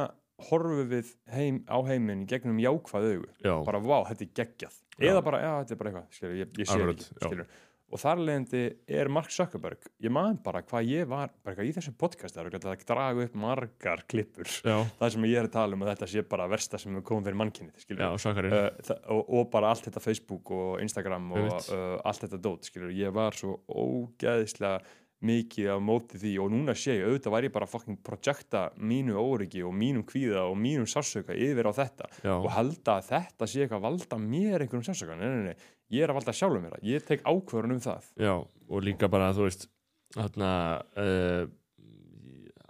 [0.50, 3.28] horfum við heim, á heiminn gegnum jákvæð augu.
[3.44, 4.78] Já, bara vá, þetta er geggjað.
[5.00, 5.08] Já.
[5.12, 7.46] eða bara, já, þetta er bara eitthvað, skilur, ég, ég sé Akkurat, ekki skilur.
[7.92, 8.60] og þar leðandi
[9.00, 12.40] er Mark Zuckerberg ég man bara hvað ég var bara eitthvað í þessu podcast það
[12.42, 14.48] er örugglega að draga upp margar klippur.
[14.64, 17.04] Já, það sem ég er að tala um að þetta sé bara versta sem við
[17.08, 20.80] komum fyrir mannkynni skilur já, sakarinn Uh, þa- og, og bara allt þetta Facebook og
[20.84, 24.80] Instagram og uh, allt þetta dót skilur, ég var svo ógeðislega
[25.22, 28.62] mikið á móti því og núna sé ég auðvitað væri ég bara að fucking projekta
[28.76, 33.08] mínu óryggi og mínum kvíða og mínum sársöka yfir á þetta Já, og halda að
[33.12, 36.36] þetta sé eitthvað að valda mér einhverjum sársöka, nei, nei, nei, ég er að valda
[36.36, 38.10] sjálfum mér ég tek ákvörðun um það.
[38.18, 39.68] Já, og líka bara, þú veist
[40.16, 40.52] þarna
[40.98, 41.46] uh,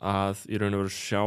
[0.02, 1.22] að í raun og veru sjá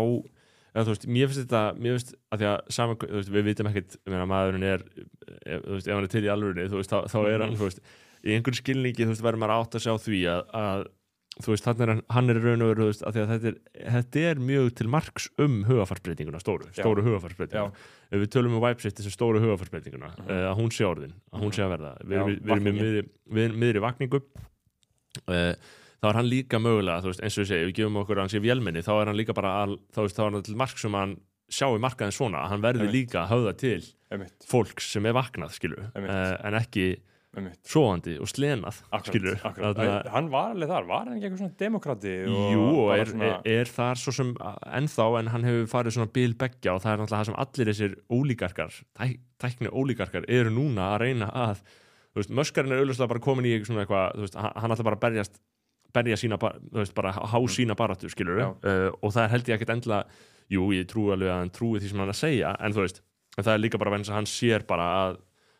[0.75, 3.47] eða þú veist, mér finnst þetta mér finnst að því að saman, þú veist, við
[3.49, 6.81] vitum ekkert meina, maðurinn er, ef, þú veist, ef hann er til í alvörinni, þú
[6.81, 7.81] veist, þá, þá er hann, þú veist
[8.25, 10.85] í einhvern skilningi, þú veist, verður maður átt að sjá því að, að
[11.43, 13.55] þú veist, hann er, hann er í raun og veru, að að þetta er,
[13.97, 17.73] þetta er mjög til marks um hugafarsbreytinguna stóru, stóru hugafarsbreytinguna
[18.15, 20.29] við tölum um Vibeshift þessu stóru hugafarsbreytinguna Mhm.
[20.29, 21.91] uh, að hún sé orðin, að hún sé að verða.
[22.05, 22.37] Við erum,
[23.35, 24.21] með miðri, vakningu
[25.27, 25.53] uh,
[25.99, 28.23] þá er hann líka mögulega, þú veist, eins og við segjum, við gefum okkur að
[28.25, 30.55] hann sé vélminni, þá er hann líka bara al, þá, veist, þá er hann til
[30.59, 31.15] marks um að hann
[31.55, 32.95] sjái markaðin svona, að hann Einmitt.
[32.95, 35.51] líka að höfða til einmitt, fólks sem er vaknað,
[35.95, 36.09] Einmitt.
[36.09, 36.87] uh, en ekki
[37.67, 39.79] svoandi og slenað, skilur akkurat.
[39.79, 43.11] Æ, hann var alveg þar, var hann ekki eitthvað svona demokrati og Jú, og er,
[43.11, 44.35] svona, er, er þar svo sem
[44.79, 47.71] ennþá en hann hefur farið svona bil beggja og það er náttúrulega það sem allir
[47.71, 53.11] þessir ólíkarkar tæk, tækni ólíkarkar eru núna að reyna að þú veist, möskarinn er auðvitað
[53.11, 55.41] bara komin í svona eitthvað, þú veist, hann ætla bara að berjast
[55.95, 58.49] berja sína, þú veist, bara há sína baráttu, skilur Já.
[58.51, 60.01] uh, og það er held ég ekkert endla
[60.51, 63.01] jú, ég trúi alveg að hann trúi því sem hann að segja en þú veist,
[63.35, 63.95] en það er líka bara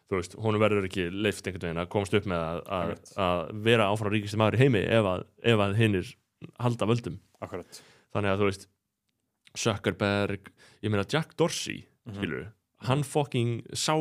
[0.10, 3.88] þú veist, honum verður ekki leift einhvern veginn að komast upp með að, að, vera
[3.89, 5.24] áfram ríkisti maður í heimi ef að,
[5.56, 6.12] að hinnir
[6.62, 7.20] halda völdum.
[7.41, 7.82] Akkurat.
[8.14, 8.68] Þannig að þú veist
[9.56, 10.49] Zuckerberg,
[10.84, 12.16] ég meina Jack Dorsey Mhm.
[12.20, 12.47] skilur,
[12.86, 13.95] hann fucking sá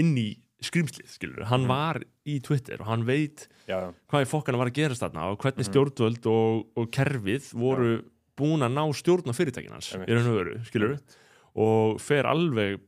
[0.00, 1.68] inn í skrýmslið, skilur hann Mhm.
[1.68, 5.30] var í Twitter og hann veit já, já, hvað í fokkana var að gerast þarna
[5.30, 5.70] og hvernig Mhm.
[5.72, 8.04] stjórnvöld og, og kerfið voru
[8.36, 10.98] búin að ná stjórn á fyrirtækin hans í raun og veru, skilur
[11.54, 12.80] og fer alveg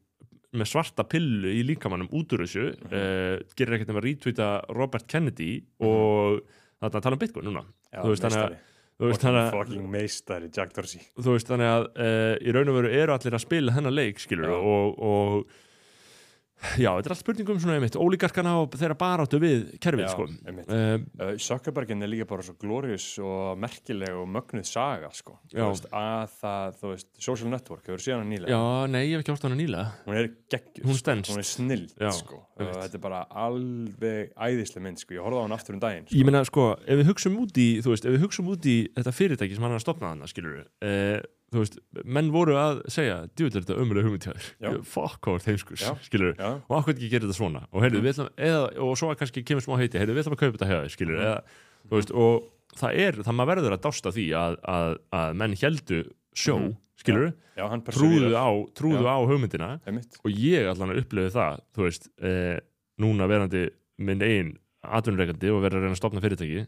[0.52, 2.92] með svarta pillu í líkamannum út úr þessu Mhm.
[2.92, 6.42] uh, gerir ekkert um að retweeta Robert Kennedy og
[6.82, 7.64] þarna að tala um Bitcoin núna.
[7.92, 8.60] Já Þú veist, þannig að-
[9.18, 11.00] þannig fucking meistari Jack Dorsey.
[11.18, 14.18] Þú veist þannig að uh, í raun og veru eru allir að spila hennar leik
[14.22, 15.46] skilur og, og
[16.78, 20.26] já, þetta er allt spurningum svona einmitt ólíkarkana og þeirra baráttu við kerfið Já, sko
[20.28, 20.92] uh,
[21.22, 25.36] Uh, Zuckerbergin er líka bara svo glorious og merkileg og mögnuð saga sko.
[25.52, 29.34] Veist, að það, þú veist, social network hefur síðan nýlega, já, nei, ég hef ekki
[29.34, 31.16] hort hana nýlega hún er geggjur Hún sko.
[31.32, 32.40] hún er snill Já, sko.
[32.58, 35.16] þetta er bara alveg æðisleg mynd sko.
[35.18, 36.18] ég horfði á hann aftur um daginn sko.
[36.18, 39.56] ég meina sko, ef við hugsum út í þú veist, við út í þetta fyrirtæki
[39.58, 41.18] sem hann er að stopna hann skilur uh,
[41.52, 43.16] þú veist, menn voru að segja
[43.58, 44.06] er þetta ömulega Já.
[44.08, 45.92] hugmyndtjáður fuck, þeimskus, Já.
[46.06, 49.12] skilur Já, og ákveð ekki gera þetta svona og, heyrðu, við ætlum, eða, og svo
[49.20, 51.26] kannski kemur smá heiti heyrðu, við ætlum að kaupa þetta þér, skilur Mhm.
[51.28, 51.42] eða,
[51.88, 52.48] þú veist, og
[52.80, 56.00] það er, það maður verður að dásta því að, að, að menn heldu
[56.34, 56.76] sjó, Mhm.
[57.02, 59.12] skilur já, hann trúðu á, trúðu Já.
[59.12, 59.70] á hugmyndina
[60.24, 62.60] og ég allan að upplifi það þú veist, eh,
[63.02, 66.66] núna verandi minn einn atvinnureikandi og vera að reyna að stopna fyrirtæki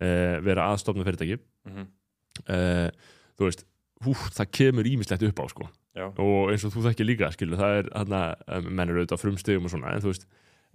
[0.00, 1.86] eh, vera að stopna fyrirtæki Mhm.
[2.48, 2.90] eh,
[3.38, 3.64] þú veist,
[4.06, 5.68] hú, það kemur ímislegt upp á sko
[6.18, 9.70] og eins og þú þekkir líka skilur, það er hann menn eru auðvitað frumstegum og
[9.70, 10.24] svona en þú veist,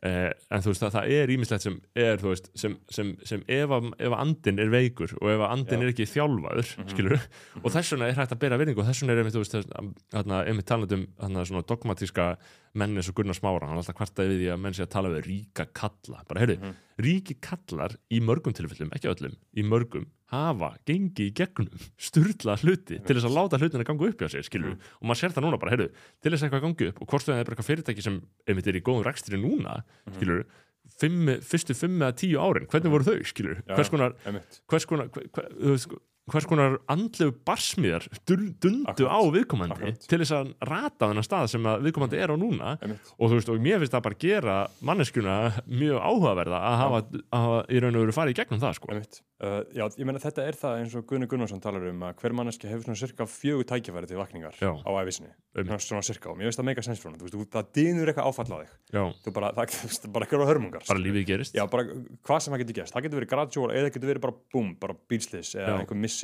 [0.08, 3.70] eh, en þú veist það, það er ímislegt sem er veist, sem, sem, sem ef,
[3.76, 5.84] að, ef að andin er veikur og ef andin Já.
[5.84, 6.90] er ekki þjálfaður Mhm.
[6.94, 7.20] skilur,
[7.64, 9.94] og þess vegna er hægt að bera virðingu og þess vegna er einmitt, veist, þess-
[10.16, 12.30] þarna, einmitt talandi um þarna, svona dogmatíska
[12.80, 14.92] menn eins og Gunnar Smára, hann er alltaf kvartaði við því að menn sé að
[14.96, 16.76] tala við ríka kalla, bara heyrðu Mhm.
[17.06, 23.00] ríki kallar í mörgum tilfellum, ekki öllum í mörgum, hafa gengið í gegnum sturla hluti
[23.04, 24.80] til þess að láta hlutina ganga upp hjá sér, skilur Mhm.
[25.02, 25.90] og maður sér það núna bara, heyrðu,
[26.22, 28.68] til þess að eitthvað gangi upp og hvort það er bara eitthvað fyrirtæki sem einmitt
[28.68, 30.44] er í góðum rekstri núna, Mhm.
[31.00, 34.14] fimm, fyrstu fimm eða tíu árin, hvernig voru þau, skilur Já, hvers konar,
[34.70, 35.88] hvers konar hver, hver, þú veist,
[36.34, 40.08] hvers konar andlegu barsmiðar dun- dundu á viðkomandi Akkurat.
[40.10, 42.76] til þess að rata þennan stað sem viðkomandi er á núna.
[42.82, 43.14] Einmitt.
[43.20, 47.02] og þú veist, og mér finnst það bara gera manneskjuna mjög áhugaverða að hafa,
[47.34, 48.88] að hafa í raun og veru farið í gegnum það sko.
[49.40, 52.34] Uh, já, ég meina þetta er það eins og Gunni Gunnarsson talar um að hver
[52.36, 54.76] manneski hefur svona cirka fjögur tækifæri til vakningar Já.
[54.84, 55.80] á Einmitt.
[55.80, 58.52] svona, cirka og mér finnst það meika sens hún, þú veist, það dýnur eitthvað áfall
[58.52, 58.72] á þig.
[59.24, 61.56] Þú bara, það, þú veist, bara eitthvað hörmungar bara lífið gerist.
[61.56, 63.32] Já, bara hvað sem það getur gerst, það getur verið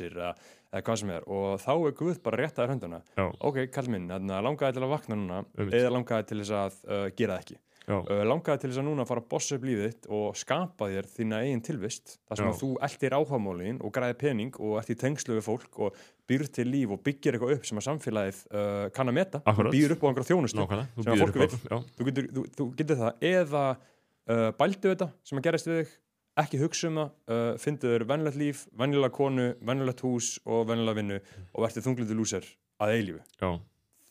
[0.04, 0.32] gradual
[0.76, 1.28] eða hvað sem er.
[1.32, 4.84] Og þá er Guð bara rétt að hönduna Já, ok, kall minn, þarna, langaði til
[4.84, 5.78] að vakna núna Einmitt.
[5.78, 7.58] eða langaði til þess að uh, gera það ekki?
[7.86, 11.06] Uh, langaði til þess að núna fara að bossa upp lífið þitt og skapa þér
[11.12, 15.36] þína eigin tilvist þar sem þú eldir áhagamálin og græði pening og ert í tengslu
[15.38, 19.12] við fólk og býr til líf og byggir eitthvað upp sem að samfélagið uh, kann
[19.12, 19.42] að meta.
[19.70, 22.08] Býr upp á einhverja þjónustu nákvæmlega Þú sem að býður fólk upp á Já, þú
[22.10, 23.22] getur, þú, þú getur það.
[23.30, 25.94] Eða uh, bældu þetta sem að gerist við þig
[26.36, 30.98] ekki hugsa um það, uh, fyndu þér venjulegt líf, venjulega konu, venjulegt hús og venjulega
[31.00, 31.18] vinnu
[31.54, 32.44] og verður þunglindi lúser
[32.80, 33.22] að eilífu.
[33.40, 33.50] já,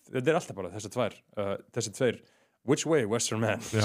[0.05, 2.17] Þetta er alltaf bara þessar tvær, uh, þessar tveir
[2.65, 3.81] which way, western man já,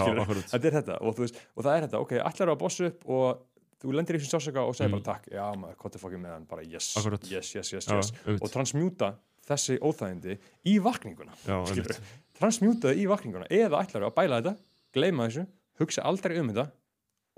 [0.53, 3.07] þetta er þetta og, veist, og það er þetta, ok, allar eru að bossa upp
[3.09, 3.47] og
[3.81, 4.99] þú lendir í þessum sásaka og segir Mm.
[5.01, 7.25] bara takk, já maður, hvað er fokkið með hann, bara yes, Akkurat.
[7.31, 8.43] yes, yes, yes, Já, yes einmitt.
[8.45, 9.15] og transmjúta
[9.49, 10.39] þessi óþægindi
[10.69, 12.01] í vakninguna Já, einmitt.
[12.41, 14.57] transmjúta það í vakninguna eða ætlar að bæla þetta,
[14.93, 15.47] gleyma þessu
[15.81, 16.71] hugsa aldrei um þetta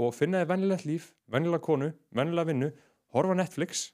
[0.01, 2.71] og finna þér venjulegt líf, venjulega konu venjulega vinnu,
[3.17, 3.89] horfa Netflix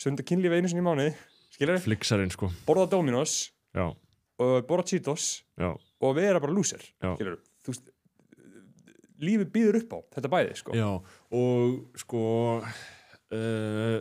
[0.00, 1.14] stunda kynlífi einu sinni í mánuði
[1.60, 2.50] þér, Flixarinn sko.
[2.66, 3.86] Borða Dominos Já,
[4.40, 7.90] og borða Cheetos já, og vera bara lúser skilur þú veist
[9.20, 10.72] lífið býður upp á þetta bæði sko.
[10.78, 10.88] Já
[11.36, 12.22] og sko
[12.64, 13.98] uh,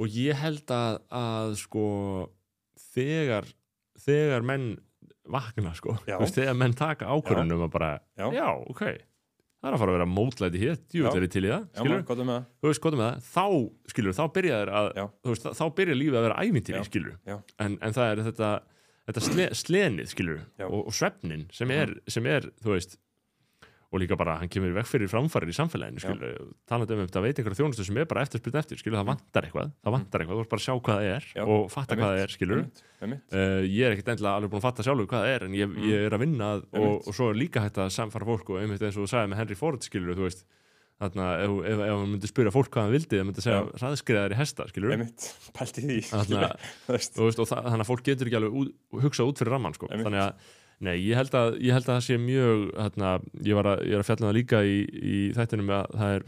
[0.00, 1.84] og ég held að, að sko
[2.94, 3.48] þegar
[4.00, 4.70] þegar menn
[5.30, 8.26] vakna sko, veist, þegar menn taka ákvörðunum að bara, Já.
[8.34, 8.82] já, ok
[9.60, 10.84] það er að fara að vera mótlæti hér, Já.
[10.94, 13.28] djúvill er ég til í það Já, skilur, um það þú veist, hvað með það,
[13.30, 15.04] þá skilur, þá byrjar að, Já.
[15.20, 16.88] þú veist, þá byrjar lífið að vera ævintýri, Já.
[16.88, 17.36] skilur, Já.
[17.66, 18.50] en, en það er þetta,
[19.10, 20.66] þetta sle, slenið, skilur Já.
[20.70, 22.96] og, og svefnin sem er, sem er, þú veist
[23.90, 26.34] og líka bara, hann kemur veg fyrir framfarir í samfélaginu, skilur,
[26.70, 29.72] talandi um þetta veit einhverja þjónustu sem er bara eftirspyrt eftir, skilur, það vantar eitthvað
[29.82, 31.42] það vantar eitthvað, þú veist bara að sjá hvað það er Já.
[31.56, 32.62] og fatta hvað það er, skilur.
[33.00, 35.68] Uh, ég er ekkert endilega alveg búin að fatta sjálfur hvað það er en ég,
[35.74, 35.84] Mm.
[35.90, 38.60] ég er að vinna að, og, og svo er líka hægt að samfara fólk og
[38.62, 40.44] einmitt eins og þú sagði með Henry Ford skilur þú veist
[41.00, 43.70] þarna ef, ef, hann myndi spyrja fólk hvað hann vildi það myndi segja Já.
[43.80, 46.50] hraðskriðar í hesta skilur einmitt, pælti því Þarna-
[46.86, 47.14] Þú veist.
[47.16, 48.74] og, veist, og það, þannig að fólk getur ekki alveg út,
[49.06, 49.88] hugsa út fyrir ramman sko.
[49.88, 50.50] Þannig að
[50.80, 53.10] nei, ég held að, ég held að það sé mjög þarna,
[53.44, 54.78] ég, var að, ég er að fjalla um það líka í,
[55.14, 56.24] í þættinum að það er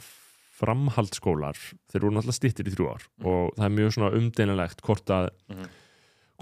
[0.63, 1.59] framhaldsskólar
[1.91, 3.27] þeir voru náttúrulega stittir í þrjú ár Mhm.
[3.27, 5.67] og það er mjög svona umdeinilegt hvort að Mhm.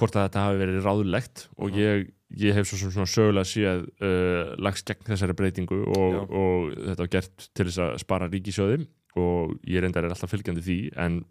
[0.00, 1.78] hvort að þetta hafi verið ráðlegt og Mhm.
[1.78, 6.20] ég, ég hef svo svona sögulega séð uh, lagst gegn þessari breytingu og, Já.
[6.30, 8.86] og þetta var gert til þess að spara ríkisjóði
[9.16, 11.24] og ég reyndar er alltaf fylgjandi því en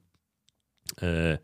[1.03, 1.38] uh,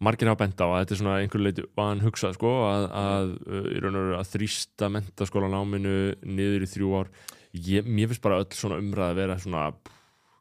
[0.00, 3.30] margir hafa bent á að þetta er svona einhverju leiti van hugsað sko að, að
[3.48, 5.94] uh, í veru að þrýsta mentaskólanáminu
[6.26, 7.10] niður í þrjú ár
[7.56, 9.62] ég, mér finnst bara öll svona umræð að vera svona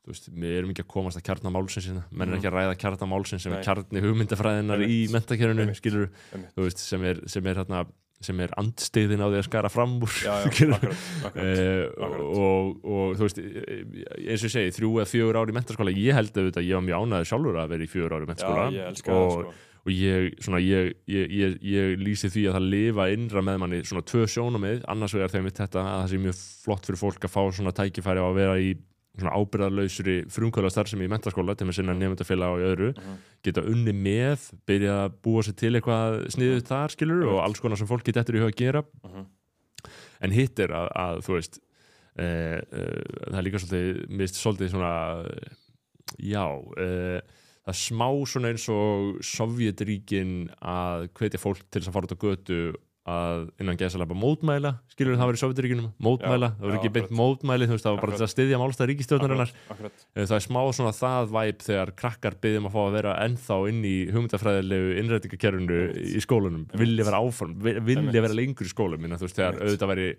[0.05, 2.03] veist, við erum ekki að komast að kjarna málsins hérna.
[2.11, 2.39] menn er Mhm.
[2.41, 3.59] ekki að ræða kjarna málsins sem Nei.
[3.59, 4.97] er kjarni hugmyndafræðinar í
[6.35, 6.51] Einmitt.
[6.53, 7.85] þú veist, sem er, sem er, hérna,
[8.25, 10.87] sem er andstiðin á því að skara fram úr já, já, akkurat,
[11.29, 11.37] akkurat.
[11.45, 12.23] Eh, Akkurat.
[12.25, 16.17] og, og þú veist eins og ég segi, þrjú eða fjögur ári í mentaskóla ég
[16.17, 18.97] held auðvitað, ég var mjög ánæður sjálfur að vera í fjögur ári í það og,
[18.99, 19.19] sko.
[19.85, 24.05] og ég, svona, ég, ég, ég, lýsi því að það lifa innra með manni svona
[24.09, 27.35] tvö sjónamið, annars vegar þeim mitt þetta að það sé mjög flott fyrir fólk að
[27.35, 28.75] fá svona tækifæri á að vera í
[29.23, 32.89] ábyrðarlausri frumkvöla starfsemi í mentaskóla til með sinna nefndafélag og í öðru.
[32.95, 33.21] Mhm.
[33.45, 37.77] geta unni með, byrja að búa sér til eitthvað sniðið þar skilur og alls konar
[37.77, 38.83] sem fólk geta eftir í huga að gera.
[39.03, 39.25] Mhm.
[40.21, 41.59] en hitt er að, að þú veist
[42.17, 42.85] e, e,
[43.29, 44.93] það er líka svolítið mist svolítið svona
[46.17, 46.45] já
[46.79, 47.21] e,
[47.65, 52.15] það er smá svona eins og Sovjetríkin að hvetja fólk til þess að fara út
[52.15, 52.59] á götu
[53.05, 57.11] að innan geðsalapa mótmæla skilur það var í Sovjetríkinum, mótmæla Já, það já, ekki beint
[57.19, 60.61] mótmæli þú veist, það var bara að styðja málstað ríkistjórnarinnar Akkurat, Eh, það er smá
[60.73, 65.79] svona það væp þegar krakkar byggjum að fá að vera ennþá inn í hugmyndafræðilegu innrætingakerfinu
[66.17, 69.93] í skólunum, vilja vera áform vi- vilja vera lengur í skólum minna, veist, þegar auðvitað
[69.93, 70.09] væri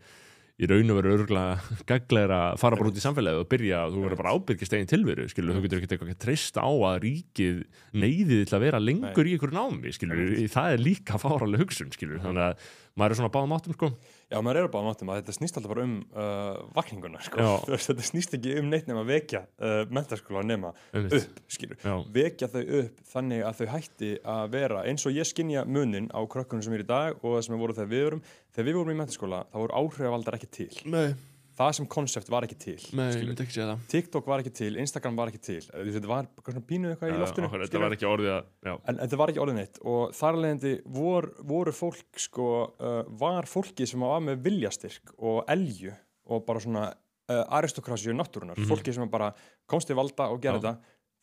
[0.57, 4.05] í raun og veru örgulega gaglegra að fara bara út í samfélagið og byrja þú
[4.07, 7.61] verður bara ábyrgist eginn tilveru skilur, þú getur ekki eitthvað treyst á að ríkið
[7.93, 12.23] neyðið til að vera lengur í ykkur námi skilur, það er líka fáraleg hugsun skilur,
[12.25, 13.89] þannig að maður er svona báðum áttum sko.
[14.33, 17.49] Já, maður er báðum áttum að þetta snýst alltaf bara um uh, vakninguna, sko.
[17.69, 21.77] Þetta snýst ekki um neitt nema að vekja uh, mentaskóla nema upp, skilur.
[21.85, 21.95] Já.
[22.17, 26.21] Vekja þau upp þannig að þau hætti að vera eins og ég skinja munin á
[26.25, 28.25] krökkunum sem er í dag og það sem er voru þegar við vorum.
[28.57, 30.71] Þegar við vorum í mentaskóla, þá voru áhrifavaldar ekki til.
[30.93, 31.09] Nei,
[31.57, 34.51] Það sem konsept var ekki til, nei, ég myndi ekki segja það TikTok var ekki
[34.59, 35.63] til, Instagram var ekki til.
[35.65, 37.47] Þetta var svona pínu eitthvað í loftinu.
[37.49, 40.37] okkur, þetta var ekki orðið að já, En þetta var ekki orðin eitt og þar
[40.43, 45.95] leðandi vor, voru fólk sko, uh, var fólki sem var með viljastyrk og elju
[46.29, 48.69] og bara svona uh, aristokrasíu náttúrunar, Mhm.
[48.69, 49.33] fólki sem bara
[49.67, 50.77] komst til valda og gerði þetta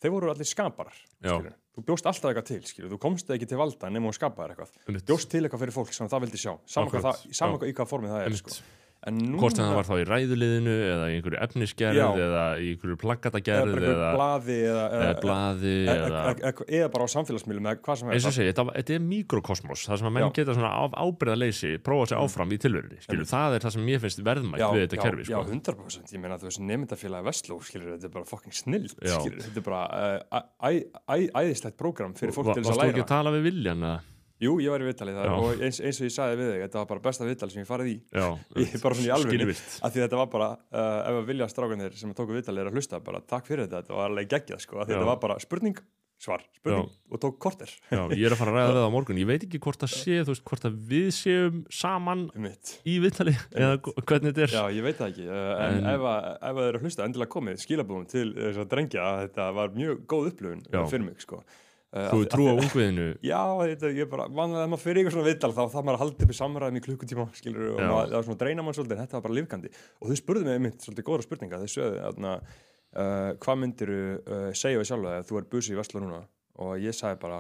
[0.03, 0.99] þeir voru allir skaparar
[1.73, 2.91] þú bjóst alltaf eitthvað til, skilur.
[2.93, 5.03] þú komst ekki til valda nema þú skapaðir eitthvað.
[5.09, 6.53] Bjóst til eitthvað fyrir fólk sem það vildi sjá.
[6.69, 8.57] Saman hvað, í hvað formið það er sko.
[9.09, 12.05] En hvort sem það var þá í ræðuliðinu eða í einhverju efnisgerð Já.
[12.25, 16.21] eða í einhverju plaggatagerð eða, blaði eða, eða blaði eða,
[16.63, 20.01] eða, bara á samfélagsmiðlum eða hvað sem er eins og segi, þetta, er mikrokosmos það
[20.01, 20.31] sem að menn Já.
[20.39, 20.71] geta
[21.03, 24.85] ábyrðaleysi prófa sig áfram í tilverunni, skilur, það er það sem ég finnst verðmætt við
[24.85, 28.29] þetta já, kerfi, já, sko 100% ég meina þú veist nefndafélagi Vestló þetta er bara
[28.29, 29.19] fucking snill Já.
[29.19, 29.83] þetta er bara
[30.63, 33.87] æ- æðislegt prógram fyrir fólk til þess að Varstu ekki læra að tala við Viljan
[33.89, 34.12] eða?
[34.43, 35.35] Jú, ég var í viðtalið þar Já.
[35.39, 37.69] og eins, eins og ég sagði við þig þetta var bara besta viðtal sem ég
[37.71, 38.27] farið í Já,
[38.63, 39.39] Ég- bara svona í alvörunni.
[39.39, 42.71] skilvirt af því þetta var bara, uh, ef að vilja strákanir sem tóku viðtalið er
[42.73, 44.99] að hlusta, bara takk fyrir þetta þetta var alveg geggjað sko, af því Já.
[45.01, 45.83] þetta var bara spurning
[46.23, 49.17] svar, spurning og tók korter Já, ég er að fara að ræða það á morgun
[49.19, 52.93] ég veit ekki hvort það sé, þú veist, hvort að við séum saman mitt í
[53.03, 56.29] viðtali eða hvernig þetta er Já, ég veit það ekki, uh, en, En- ef, að,
[56.37, 59.49] ef að þeir eru að hlusta endilega komið skilabúðum til þess að drengja að þetta
[59.59, 60.81] var mjög góð upplifun Já.
[60.93, 61.41] fyrir mig sko.
[61.93, 63.03] Uh, Þú af- trú á ungviðinu?
[63.31, 66.01] Já, þetta, ég bara, vanlega ef maður fyrir ykkur svona viðtal þá þarf maður að
[66.03, 68.77] halda upp í samræðum í klukkutíma skilur, og maður, það var svona að dreina mann
[68.77, 69.71] svolítið en þetta var bara lífgandi.
[70.01, 74.49] Og þau spurðu mig einmitt svolítið góðra spurninga þau sögðu þarna uh, hvað myndir uh,
[74.57, 76.23] segja við sjálfa ef þú er busi í Vesla núna?
[76.65, 77.39] Og ég sagði bara,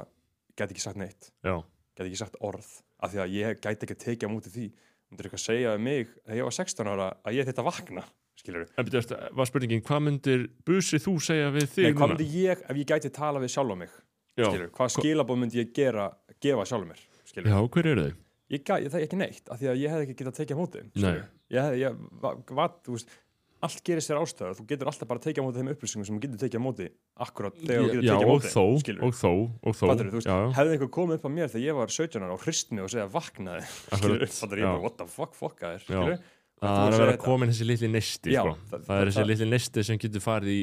[0.57, 1.31] get ekki sagt neitt.
[1.41, 1.55] Já,
[1.97, 2.69] get ekki sagt orð
[3.03, 4.69] af því að ég gæti ekki að tekja á móti því.
[5.09, 8.05] Myndir eitthvað segja við mig þegar ég var 16 ára að ég þetta vakna
[8.39, 12.17] skilur eftir, var spurningin hvað myndir busi þú segja við þig Nei, hvað núna?
[12.17, 13.91] myndi ég ef ég gæti tala við sjálfa mig?
[13.93, 16.09] Já, skilur, hvað skilabóð myndi ég gera
[16.41, 18.15] gefa sjálfur mér skilur já, hver eru þau?
[18.53, 20.61] ég gæti það ekki neitt af því að ég hefði ekki getað að tekja á
[20.61, 23.19] móti ég hefði, ég, va, va, þú veist
[23.63, 26.17] allt gerist þér ástæður, þú getur alltaf bara að tekja á móti þeim upplýsingum sem
[26.17, 26.87] þú getur tekið á móti
[27.23, 29.07] akkurat þegar þú getur Já, tekið á og móti þó, þeim, skilurðu.
[29.07, 29.31] og þó,
[29.63, 31.77] og þó Fattarðu, þú veist, Já, já, hefði einhver komið upp á mér þegar ég
[31.79, 33.63] var 17 ára og hrist mig og segja vaknaði
[34.01, 34.71] skilur, fattur ég já.
[34.73, 35.87] bara what the fuck fuck að Já.
[35.87, 36.19] þér
[36.59, 38.57] það þú er að vera komin þessi litli nesti Já, sko.
[38.67, 40.61] það- það, er það- þessi litli nesti sem getur farið í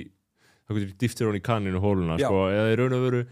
[0.69, 2.29] það getur dýftir hún í kanninu hóluna Já.
[2.29, 3.25] sko, eða í raun og veru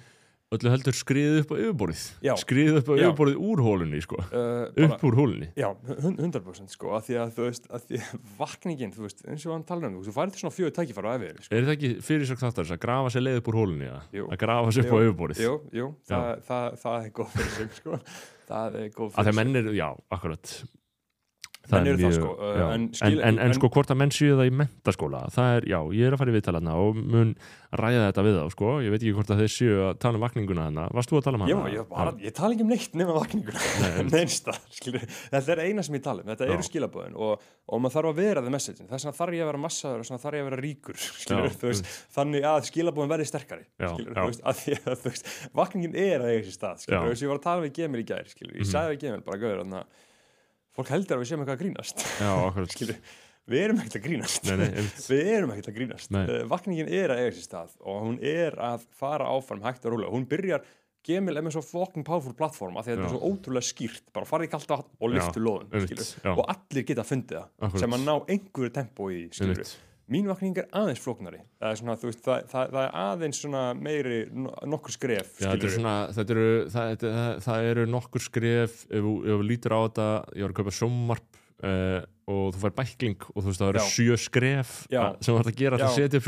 [0.56, 2.02] öllu heldur skriðið upp á yfirborðið.
[2.40, 4.20] Skriðið upp á yfirborðið úr hólunni sko.
[4.22, 4.30] uh,
[4.72, 5.48] bara, upp úr hólunni.
[5.58, 5.68] Já,
[6.04, 9.44] hun- 100% sko, af því að þú veist, af því að vakningin þú veist, eins
[9.44, 11.54] og hann talar um, þú færið til svona fjögur tækifæra á æfiðir, sko.
[11.58, 13.92] er það ekki fyrir svo þáttar að grafa sér leið upp úr hólunni?
[14.16, 14.24] Jú.
[14.32, 15.44] að grafa sér upp á yfirborðið.
[15.44, 18.00] Jú, jú, það, það, það er góð fyrir sig, sko.
[18.48, 20.52] Það er góð að fyrir sig menn eru, já, akkurat
[21.76, 22.66] Menn eru það, sko, já.
[22.74, 25.66] en skil- en, en, en- sko hvort að menn séu það í mentaskóla það er,
[25.68, 27.34] já, ég er að fara í viðtalarna og mun
[27.78, 30.22] ræða þetta við þá, sko ég veit ekki hvort að þeir séu að tala um
[30.24, 31.52] vakninguna hana varst þú að tala um hana?
[31.68, 33.60] Ég, ég, bara, ég tala ekki um neitt nema vakninguna
[34.14, 36.54] Neinsta, Þetta er eina sem ég tala um, þetta Já.
[36.56, 39.50] eru skilabóðin og, og maður þarf að vera the message þess vegna þarf ég að
[39.52, 43.28] vera massaður og þarf ég að vera ríkur skilur, Já, veist, þannig að skilabóðin verði
[43.28, 44.24] sterkari Já, skilur, já.
[44.32, 47.20] veist, að því að veist, vakningin er að eiga sér stað skilur, Já.
[47.20, 48.70] ég var að tala við Gemil í gær ég Mhm.
[48.72, 49.64] sagði við Gemil bara gauður
[50.78, 52.04] fólk heldur að við séum eitthvað að grínast.
[52.22, 52.32] Já,
[52.74, 52.98] skilur,
[53.48, 54.48] við erum ekkert að grínast.
[54.48, 56.12] Nei, nei, við erum ekkert að grínast.
[56.14, 56.24] Nei.
[56.24, 59.96] uh, vakningin er að eiga sér stað og hún er að fara áfram hægt og
[59.96, 60.14] rólega.
[60.14, 60.66] Hún byrjar,
[61.08, 64.08] Gemil er með svo fucking powerful platform af því að þetta er svo ótrúlega skýrt.
[64.12, 66.32] Bara farið í kallt vatn og lyftu já.
[66.34, 67.82] og allir geta fundið það Akkurat.
[67.84, 69.70] sem að ná einhverju tempo í skilur.
[70.08, 71.42] Mín vakning er aðeins flóknari.
[71.60, 73.40] Það er, svona, veist, það, það, það er aðeins
[73.76, 78.24] meiri no- nokkur skref Já, þetta er svona, þetta eru, það, það, það eru nokkur
[78.24, 82.76] skref ef þú lítur á þetta, ég var að kaupa sjómarp uh, og þú fær
[82.80, 83.88] bækling og þú veist það eru Já.
[83.98, 85.02] sjö skref Já.
[85.20, 86.22] sem þú ert að gera til að Já, setja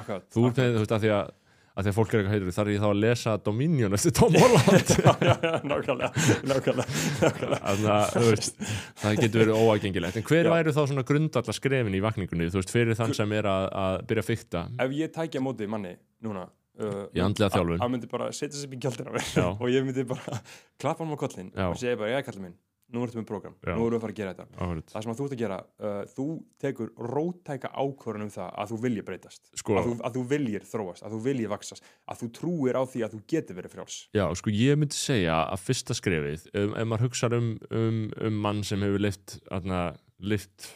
[0.00, 1.34] akkurat, þú veist, að því að
[1.80, 4.14] að því að fólk er eitthvað heitur, þar er ég þá að lesa Dominion eftir
[4.18, 6.10] Tom Holland já, já, já, nákvæmlega,
[6.50, 7.58] nákvæmlega.
[7.64, 8.62] Þannig að, þú veist,
[9.02, 10.52] það getur verið óaðgengilegt en hver Já.
[10.54, 13.98] væru þá svona grundalla skrefin í vakningunni, þú veist, fyrir þann sem er að, að
[14.10, 17.80] byrja að fykta Ef ég tækja móti manni núna uh, Í andlega þjálfun.
[17.82, 19.46] Hann myndi bara setja sér upp í Já.
[19.62, 20.40] og ég myndi bara
[20.80, 22.58] klappa hann á kollin og segja bara, ég kallið minn,
[22.94, 23.74] nú ertu með program Já.
[23.76, 24.46] nú erum við að fara að gera þetta.
[24.56, 24.86] Áhverjum.
[24.90, 26.26] Það sem að þú ert að gera, uh, þú
[26.64, 29.50] tekur rótæka ákvörðun um það að þú viljir breytast.
[29.60, 32.82] Sko- að, þú, að þú viljir þróast, að þú viljir vaksast að þú trúir á
[32.82, 33.98] því að þú getur verið frjáls.
[34.16, 38.40] Já, sko, ég myndi segja að fyrsta skrefið, um, ef maður hugsa um, um, um
[38.46, 39.82] mann sem hefur lift, aðna,
[40.18, 40.70] lift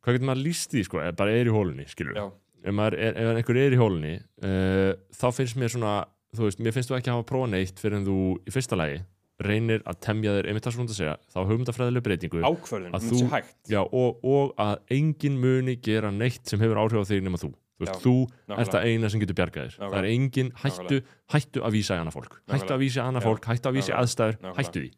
[0.00, 2.24] hvað getur maður líst því, sko, ef bara er í hólunni, skilur Já,
[2.64, 4.14] ef, maður er, ef einhver er í hólunni
[4.48, 5.94] uh, þá finnst mér svona
[6.36, 8.78] þú veist, mér finnst þú ekki að hafa prófa neitt fyrir en þú í fyrsta
[8.78, 9.00] lagi
[9.44, 13.18] reynir að temja þér einmitt það svona að segja, þá hugmyndafræðileg breytingu ákvörðun, Að það
[13.20, 13.56] sé hægt.
[13.72, 17.52] Já, og, og að engin muni gera neitt sem hefur áhrif á þig nema þú.
[17.80, 19.76] Þú, veist, þú ert það eina sem getur bjargað þér.
[19.80, 20.98] Það er engin, hættu,
[21.32, 22.34] hættu að vísa í annað fólk.
[22.52, 24.90] Hættu að vísa í annað fólk, hættu að vísa í aðstæður hættu því,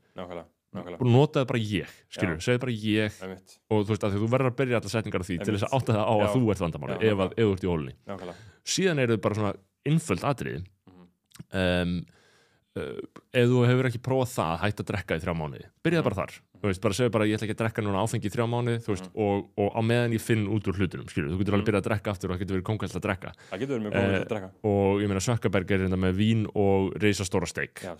[0.72, 2.45] og notaðu bara ég skilur, Já.
[2.47, 3.18] segðu bara ég.
[3.22, 5.66] Einmitt, og þú veist að þú verður að byrja allar setningar á því til þess
[5.68, 6.32] að átta það á að Já.
[6.32, 8.36] þú ert vandamáli ef, að, ef þú ert í nákvæmlega.
[8.72, 9.53] Síðan eru þau bara svona
[9.93, 10.64] innföld atriði.
[10.88, 11.07] Mhm.
[11.53, 12.22] um, uh,
[12.77, 15.66] ef þú hefur ekki prófað það hætt að drekka í þrjá mánuði.
[15.85, 16.09] Byrjaði Mhm.
[16.09, 18.33] bara þar, þú veist, bara segja bara ég ætla ekki að drekka núna áfengi í
[18.33, 21.39] þrjá mánuði, þú veist, og, og á meðan ég finn út úr hlutunum, skilur, þú
[21.43, 21.68] getur alveg Mhm.
[21.68, 23.31] byrjað að drekka aftur og það getur verið kongvælt að drekka.
[23.53, 24.51] Það getur verið mjög Eh, að drekka.
[24.64, 27.75] og ég meina Sökkaberg er þetta með vín og risastóra steik.
[27.83, 27.93] Já,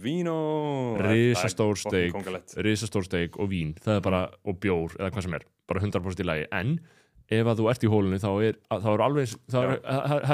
[0.00, 5.10] Vino risastór Það er steik risastór steik og vín, það er bara og bjór, eða
[5.12, 6.46] hvað sem er, bara 100% í lagi.
[6.52, 6.80] En
[7.30, 9.76] ef að þú ert í hólunni þá er, að- þá er alveg, það er,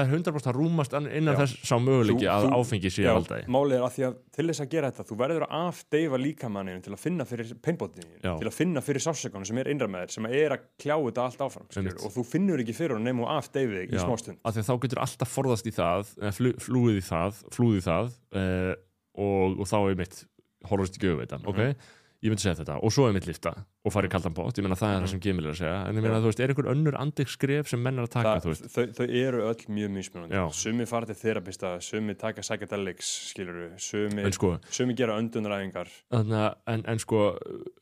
[0.00, 1.40] er 100% að rúmast innan Já.
[1.42, 4.46] þess sá möguleiki að áfengi sé Já, að því málið er að því að til
[4.48, 8.32] þess að gera þetta þú verður að afdeyfa líkamanninu til að finna fyrir peinbótinu, Já.
[8.40, 11.26] til að finna fyrir sásökunum sem er innra með þér, sem er að kljá þetta
[11.28, 14.04] allt áfram, skilur, og þú finnur ekki fyrir hún nefnum og afdeyfi þig í Já,
[14.06, 14.40] smá stund.
[14.44, 17.84] Af því að þá getur alltaf forðast í það flu, flúið í það, flúið í
[17.90, 18.72] það uh,
[19.20, 20.24] og, og þá er mitt
[20.66, 21.52] horfast í göfveitan, Mhm.
[21.52, 21.92] ok
[22.26, 23.52] ég myndi segja þetta, og svo er mitt lifta
[23.86, 25.76] og fara í kaldan bótt, ég meina það er það sem Gemil er að segja.
[25.86, 26.22] En ég meina Já.
[26.24, 28.66] þú veist, er einhver önnur andeg skref sem menn er að taka, Það, þú veist?
[28.74, 30.40] þau, þau eru öll mjög mismunandi.
[30.58, 36.82] Sumi fara til þerapista, sumi taka psychedelics skilur sumi, sko, sumi gera öndunaræfingar þarna, en,
[36.90, 37.22] en sko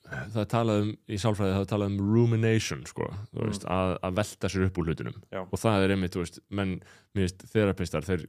[0.05, 3.49] það er talað um, í sálfræði það er talað um rumination, sko þú Mm.
[3.51, 5.17] veist, að, að velta sér upp úr hlutunum.
[5.33, 5.41] Já.
[5.49, 6.77] og það er einmitt, þú veist, menn
[7.15, 8.27] mér veist, þerapistar, þeir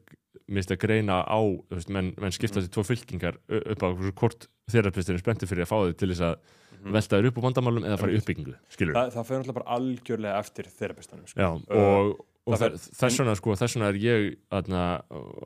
[0.48, 1.40] mér veist að greina á,
[1.72, 2.72] veist, menn, menn skipta Mhm.
[4.70, 6.38] Á er spenntur fyrir að fá þig til þess að
[6.86, 6.92] Mhm.
[6.94, 8.54] velta þér upp úr vandamálum eða fara í uppbyggingu,
[8.94, 11.40] Þa, það fyrir náttúrulega bara algjörlega eftir þerapistanum sko.
[11.72, 13.56] Og, og það fer- þess, vegna sko,
[13.88, 14.82] er ég aðna,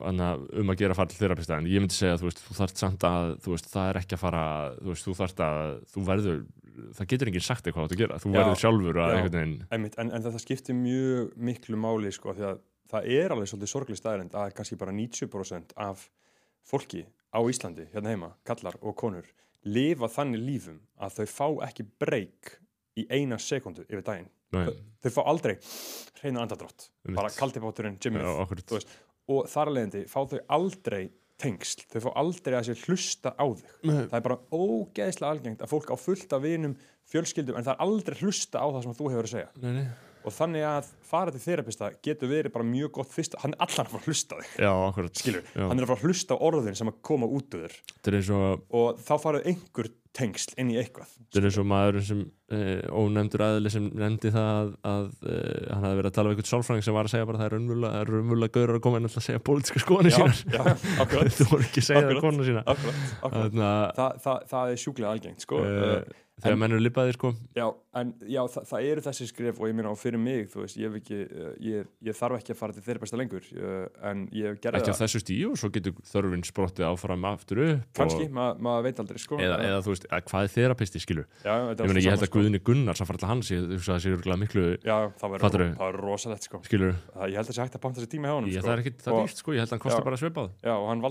[0.04, 0.26] aðna,
[0.60, 3.30] um að gera til þerapista en ég myndi segja að þú þú þarft samt að
[3.54, 4.42] veist, það er ekki að fara
[4.82, 6.42] þú veist, þú þarft að, þú verður
[6.98, 9.16] það getur enginn sagt eitthvað átt að gera, þú Já, verður sjálfur að já.
[9.38, 12.34] veginn, Einmitt, en, en þetta skiptir mjög miklu máli sko,
[12.90, 16.08] það er alveg svolítið sorglega staðrind að kannski bara 90% af
[16.68, 19.26] fólki á Íslandi, hérna heima, kallar og konur,
[19.64, 22.56] lifa þannig lífum að þau fá ekki breyk
[22.98, 24.28] í eina sekundu yfir daginn.
[24.52, 24.66] nei,
[25.00, 25.54] Þau fá aldrei
[26.20, 28.24] hreina andadrátt, bara kaldibáturinn, já, Jimmy,
[28.66, 28.90] þú veist,
[29.30, 31.04] og þar að leiðandi fá þau aldrei
[31.40, 33.70] tengsl, þau fá aldrei að sér hlusta á þig.
[34.10, 36.74] Það er bara ógeðslega algengt að fólk á fullt af vinum,
[37.08, 39.86] fjölskyldum, en það er aldrei hlusta á það sem þú hefur að segja nei, nei.
[40.24, 43.88] Og þannig að fara til þerapista getur verið bara mjög gott fyrst hann er allan
[43.88, 44.52] að fara að hlusta þig.
[44.66, 44.72] Já,
[45.70, 47.80] hann er að fara að hlusta orðin sem að koma út úr þér.
[48.36, 51.10] Og og þá farið einhver tengsl inn í eitthvað.
[51.20, 55.68] Þetta er eins og maður sem eh, ónefndur aðli sem nefndi það að, að eh,
[55.70, 58.10] hann hafði verið að tala um einhvern sálfræðing sem var að segja bara það er
[58.10, 60.18] raunmjöla gaurar að koma alltaf að segja pólitíska skoðanir
[61.04, 62.64] akkurat, þú voru ekki að segja það konuna sína.
[62.74, 63.60] akkurat, akkurat.
[64.00, 65.62] Þa, það, það er sjúklega algengt sko.
[65.62, 67.66] uh, þegar en- menn eru lipaðir sko já,
[68.00, 70.76] en já, það, það eru þessi skrif og ég meina og fyrir mig, þú veist,
[70.80, 74.60] ég, ekki, uh, ég, ég þarf ekki að fara til þerapista lengur uh, en ég
[74.62, 78.34] gerði ekki á þessu stíu og svo getur þörfin sprottið áfram aftur upp kannski, og,
[78.38, 79.38] ma- maður veit aldrei sko.
[79.38, 82.10] eða, Uh, eða þú veist, að hvað er þerapisti skilur já, þetta ég, meni, ég
[82.14, 82.38] held að sko.
[82.40, 86.46] Guðni Gunnars að fara til hans það sé örugglega miklu já, það það verður rosalegt
[86.48, 86.62] sko.
[86.64, 88.66] skilur, Það- ég held að það sé hægt að panta sér tíma hjá ég, sko.
[88.66, 89.76] það er ekki það dýrt sko, ég held að
[90.90, 91.10] hann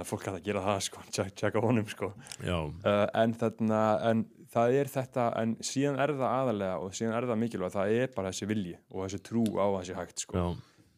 [0.00, 2.12] er fólk að gera það, sko, checka honum, sko.
[2.42, 7.28] Uh, en þarna, en það er þetta en síðan er það aðalega og síðan er
[7.30, 10.44] það mikilvæg, það er bara þessi vilji og þessi trú á þessi hægt, sko.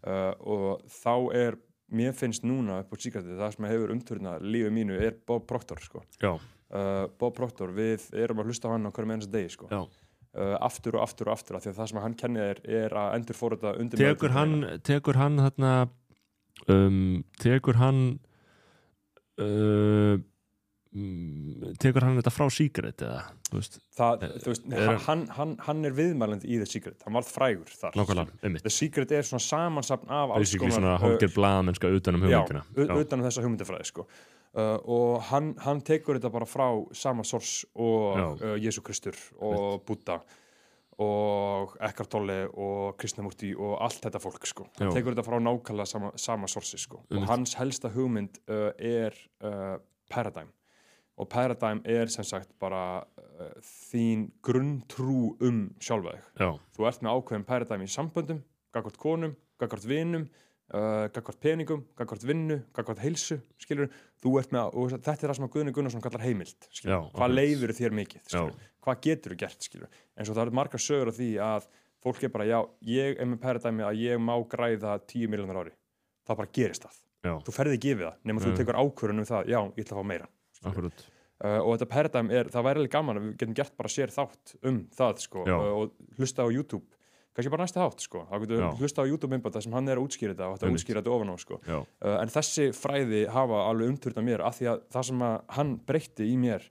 [0.05, 1.59] Uh, og þá er
[1.95, 5.83] mér finnst núna upp á síkastið, það sem hefur umturna lífið mínu er Bob Proctor,
[5.85, 6.03] sko.
[6.23, 9.71] Já, uh, Bob Proctor, við erum að hlusta á hann á hverjum einasta degi, sko.
[9.71, 9.83] Já.
[10.35, 12.97] uh, aftur og aftur og aftur, af því að það sem hann kennið er, er
[12.99, 15.75] að endur fóröta undir tekur hann tekur hann þarna
[16.69, 18.01] um, tekur hann
[19.43, 20.19] uh,
[20.95, 25.25] mm, tekur hann þetta frá Secret eða, þú veist, það, þú veist, Eh, er- hann,
[25.39, 27.97] hann, hann er viðmælandi í The Secret, hann varð frægur þar.
[27.99, 28.63] Nákvæmlega, einmitt.
[28.63, 32.39] The Secret er svona samansapn af alls konar svona uh, hálfgerð blaðamennska utan um já,
[32.45, 32.65] hugmyndina.
[32.77, 34.07] u- utan um þessa hugmyndafræði sko.
[34.55, 38.27] uh, og hann, hann tekur þetta bara frá sama sors og Já.
[38.55, 40.21] uh, Jésu Kristur og Buddha
[41.03, 44.67] og Eckhart Tolle og Krishnamurti og allt þetta fólk sko.
[44.79, 44.95] hann Já.
[44.99, 47.03] tekur þetta frá nákvæmlega sama, sama sorsi sko.
[47.03, 47.31] og Einmitt.
[47.31, 49.79] hans helsta hugmynd uh, er uh,
[50.11, 50.53] Paradigm
[51.17, 57.03] og Paradigm er sem sagt bara uh, þín grunntrú um sjálfa þig já, þú ert
[57.03, 58.43] með ákveðin Paradigm í samböndum
[58.75, 60.29] gagvart konum, gagvart vinum
[60.73, 63.91] uh, gagvart peningum, gagvart vinnu gagvart heilsu, skilur
[64.23, 67.35] þú ert með, og þetta er það sem að Guðni Gunnarsson kallar heimild Já, hvað
[67.37, 71.13] leifir þér mikið skilur, hvað getur þú gert, skilur eins og það eru margar sögur
[71.13, 71.69] af því að
[72.05, 75.71] fólk er bara, já, ég er með Paradigmi að ég má græða 10 miljonar ári.
[76.29, 79.29] Það bara gerist það, já, þú ferði ekki yfir það nema þú tekur ákvörðun um
[79.29, 80.29] það, já, ég ætla að fá meira
[81.45, 84.13] uh, og þetta Paradigm er, það væri alveg gaman að við getum gert bara sér
[84.13, 86.85] þátt um það sko, uh, og hlusta á YouTube
[87.35, 88.67] kannski bara næsta þátt sko, þá getum Já.
[88.69, 91.15] við hlusta á YouTube myndbata sem hann er að útskýra þetta og þetta útskýra þetta
[91.17, 91.59] ofan á sko.
[91.67, 95.75] uh, en þessi fræði hafa alveg umturna mér af því að það sem að hann
[95.89, 96.71] breytti í mér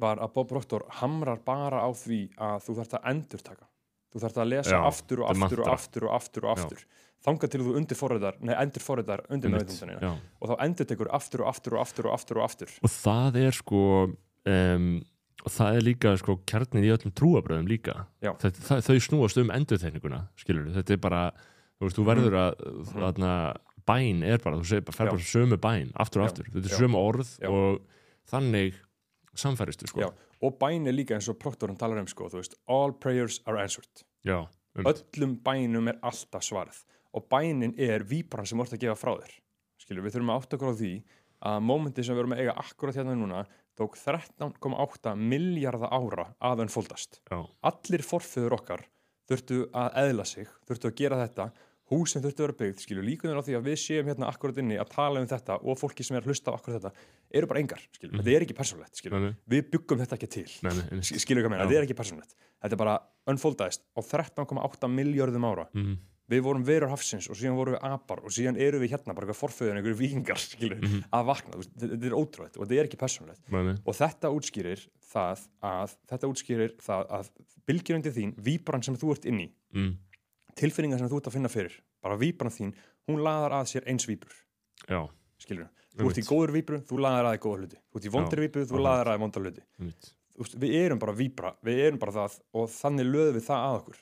[0.00, 3.68] var að Bob Proctor hamrar bara á því að þú þarft að endurtaka.
[4.14, 6.52] Þú þarft að lesa Já, aftur og þetta er aftur og aftur og aftur og
[6.54, 6.84] aftur.
[7.24, 10.10] Þangað til þú undirforriðar, nei endurforriðar undir einmitt, meðvitundinina já.
[10.44, 12.74] og þá endur tekur aftur og aftur og aftur og aftur og aftur.
[12.84, 14.90] Og það er sko um,
[15.44, 18.06] og það er líka sko kjarnin í öllum trúabröðum líka.
[18.24, 21.22] Þetta, það, þau snúast um endurþekninguna skilur þetta er bara,
[21.76, 23.32] þú veist, þú verður að þarna,
[23.84, 26.48] bæn er bara, þú segir bara, fer bara sömu bæn, aftur og aftur.
[26.54, 27.50] Þetta er sömu orð Já.
[27.52, 28.78] og þannig
[29.44, 30.10] samfæristu sko.
[30.44, 33.60] Og bæn er líka eins og Proctorinn talar um sko, þú veist, all prayers are
[33.60, 34.04] answered.
[34.24, 34.46] Já,
[34.78, 36.80] um, öllum bænum er alltaf svarað.
[37.14, 39.36] Og bænin er víbran sem ert að gefa frá þér.
[39.84, 40.94] Skilur, við þurfum að átta okkur á því
[41.44, 43.44] að mómenti sem við erum að eiga akkurat hérna núna
[43.78, 47.20] tók 13,8 miljardar ára að unfoldast.
[47.30, 47.38] Já,
[47.70, 48.88] allir forföður okkar
[49.28, 51.48] þurftu að eðla sig, þurftu að gera þetta.
[51.92, 54.78] Húsin þurftu að vera byggð, skilur líkunar á því að við séum hérna akkurat inni
[54.80, 56.92] að tala um þetta og fólki sem er að hlusta á akkurat þetta
[57.36, 60.30] eru bara engar, skilur, þetta er ekki persónlegt skilur, nei, nei, við byggum þetta ekki
[60.32, 60.46] til.
[60.48, 62.32] Skilur ekki að meina, þetta er ekki persónlegt
[62.64, 62.96] þetta er bara
[63.28, 65.66] unfoldaðist á 13,8 miljörðum ára.
[65.76, 65.98] Mm,
[66.30, 69.26] við vorum verur hafsins og síðan vorum við apar og síðan eru við hérna bara
[69.26, 71.02] eitthvað forföðun, einhverju vikingar skilur, Mhm.
[71.12, 73.74] að vakna, þú þetta er ótrúið og þetta er ekki persónlegt nei, nei.
[73.84, 77.30] og þetta útskýrir það að þetta útskýrir það að
[77.68, 79.96] bylgjurundi þín, víbran sem þú ert inn í Mm,
[80.54, 82.74] tilfinningar sem þú ert að finna fyrir bara víbran þín,
[83.10, 84.36] hún laðar að sér eins víbrur
[84.88, 85.00] já,
[85.42, 85.68] skilur,
[85.98, 88.38] þú ert í góður víbru þú laðar að þig góða hluti, þú ert í vondri
[88.40, 89.64] Já, víbru þú laðar að þig vondra hluti.
[90.34, 93.76] Þú við erum bara víbra, við erum bara það og þannig löðum við það að
[93.80, 93.98] okkur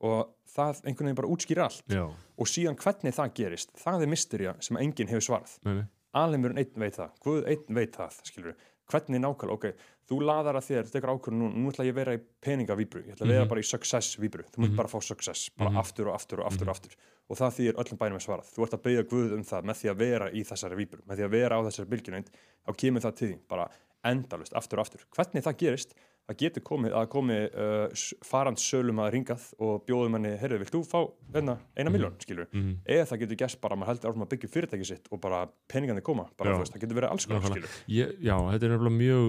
[0.00, 1.84] og það einhvern veginn bara útskýrir allt.
[1.90, 2.04] Já,
[2.38, 5.84] og síðan hvernig það gerist það er mysterja sem enginn hefur nei.
[6.14, 8.54] alheimurinn einn veit það, Guð einn veit það skilur
[8.88, 9.66] hvernig nákvæmlega, ok
[10.08, 13.02] þú laðar að þér, þú tekur ákvörðun nú, nú ætla ég að vera í peningavíbru,
[13.04, 13.48] ég ætla að vera Mhm.
[13.50, 15.76] bara í success-víbru, þú munt bara fá success bara Mhm.
[15.82, 16.96] aftur og aftur og aftur og aftur.
[17.28, 19.76] Og það þýðir öllum bænum er svarað, þú ert að beigja Guð um það með
[19.82, 22.30] því að vera í þessari víbru með því að vera á þessari bylgjunend,
[22.66, 23.68] þá kemur það til því bara
[24.04, 25.04] endalust, aftur og aftur.
[25.12, 25.92] Hvernig það gerist,
[26.28, 27.88] það getur komið að komi uh,
[28.28, 30.98] farand sölum að ringað og bjóðum henni, heyrðu, vilt þú fá
[31.34, 34.50] hérna, eina miljón, skilur Mm, eða það getur gæst bara að maður heldur að byggja
[34.52, 37.76] fyrirtæki sitt og bara peningandi koma bara, þú veist, það getur verið alls konar skilur
[37.88, 39.26] Ég, já, þetta er nefnilega mjög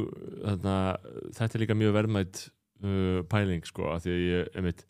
[0.49, 0.75] þarna,
[1.39, 2.41] þetta er líka mjög verðmætt
[2.83, 4.85] uh, pæling sko, að því að ég einmitt,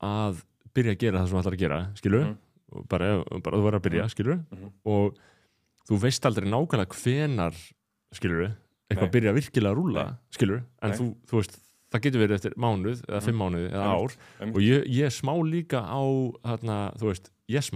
[0.00, 0.40] að
[0.74, 2.36] byrja að gera það sem þú ætlar að gera skilur, Mhm.
[2.72, 3.06] og bara,
[3.42, 4.14] bara þú verður að byrja, Mhm.
[4.14, 4.72] skilur Mhm.
[4.86, 5.18] og
[5.88, 7.54] þú veist aldrei nákvæmlega hvenar
[8.14, 8.52] skilur,
[8.90, 11.58] eitthvað byrja virkilega að rúla, skilur en þú, þú veist,
[11.90, 14.16] það getur verið eftir mánuð eða fimm mánuð eða ár.
[14.50, 16.02] og ég, ég smá líka á
[16.46, 17.70] þarna, þú veist, yes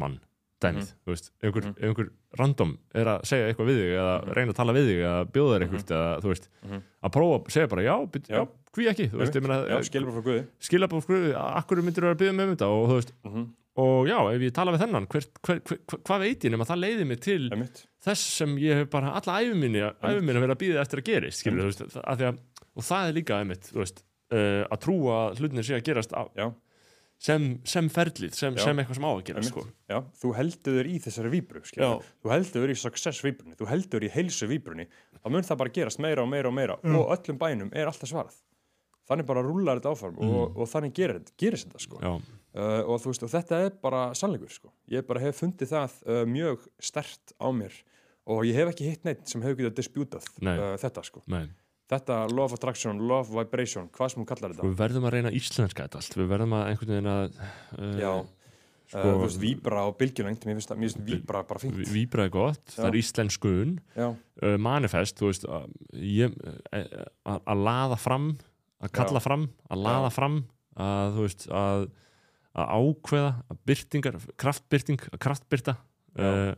[0.65, 1.77] dæmið, þú veist, ef einhver, Mhm.
[1.79, 2.09] ef einhver
[2.39, 4.33] random er að segja eitthvað við þig eða Mhm.
[4.39, 6.83] reyna að tala við þig eða bjóða þér eitthvað eða þú veist, Mhm.
[7.05, 8.39] að prófa að segja bara já, byrja, Já.
[8.41, 9.11] já, hví ekki?
[9.11, 10.47] Þú veist, ég meina, bara frá Guði.
[10.61, 12.67] skilabóð skruði, akkur myndir að byrja með þetta?
[12.69, 13.47] Og þú veist, mm
[13.77, 16.79] og já, ef ég tala við þennan hver, hver, hver, hvað veit ég nema það
[16.79, 20.63] leiði mig til einmitt, þess sem ég hef bara alla æfuminni æfuminni að vera að
[20.63, 22.39] býða eftir að gerist skilur, veist, að
[22.77, 26.23] og það er líka einmitt, þú veist, uh, að trúa hlutinir sé að gerast á,
[27.25, 29.49] sem, sem ferlið, sem, sem eitthvað sem á að einmitt.
[29.49, 29.65] sko.
[29.89, 33.69] já, þú heldur þér í þessari víbru skilur, þú heldur þér í success víbrunni þú
[33.71, 34.87] heldur þér í heilsu víbrunni
[35.21, 38.11] þá mun það bara gerast meira og meira og meira og öllum bænum er alltaf
[38.11, 38.37] svarað.
[39.05, 41.99] Þannig bara rúlar þetta áfram og, og þannig gerir, gerist þetta sko.
[42.01, 44.73] já, uh, og veist, og þetta er bara sannleikur sko.
[44.93, 47.77] ég bara hef fundið það uh, mjög stert á mér
[48.25, 50.57] og ég hef ekki hitt neitt sem hefur getað disputað Nei.
[50.57, 51.25] uh, þetta sko.
[51.33, 51.47] Nei
[51.93, 54.69] þetta love attraction, love vibration hvað sem hún kallar þetta.
[54.69, 56.17] Við verðum að reyna íslenska þetta allt.
[56.21, 60.61] Við verðum að einhvern veginn að uh, já, uh, þú veist, víbra og bylgjulengt mér
[60.61, 61.83] finnst víbra bara fínt.
[61.93, 65.69] Víbra er gott, það er íslenskun já, uh, manifest, þú veist að,
[67.61, 68.33] laða fram
[68.85, 69.25] að kalla Já.
[69.25, 70.41] fram, að laða fram
[70.85, 71.87] að þú veist að,
[72.55, 75.77] að ákveða, að byrtingar kraftbyrting, að kraftbyrta
[76.15, 76.55] Já.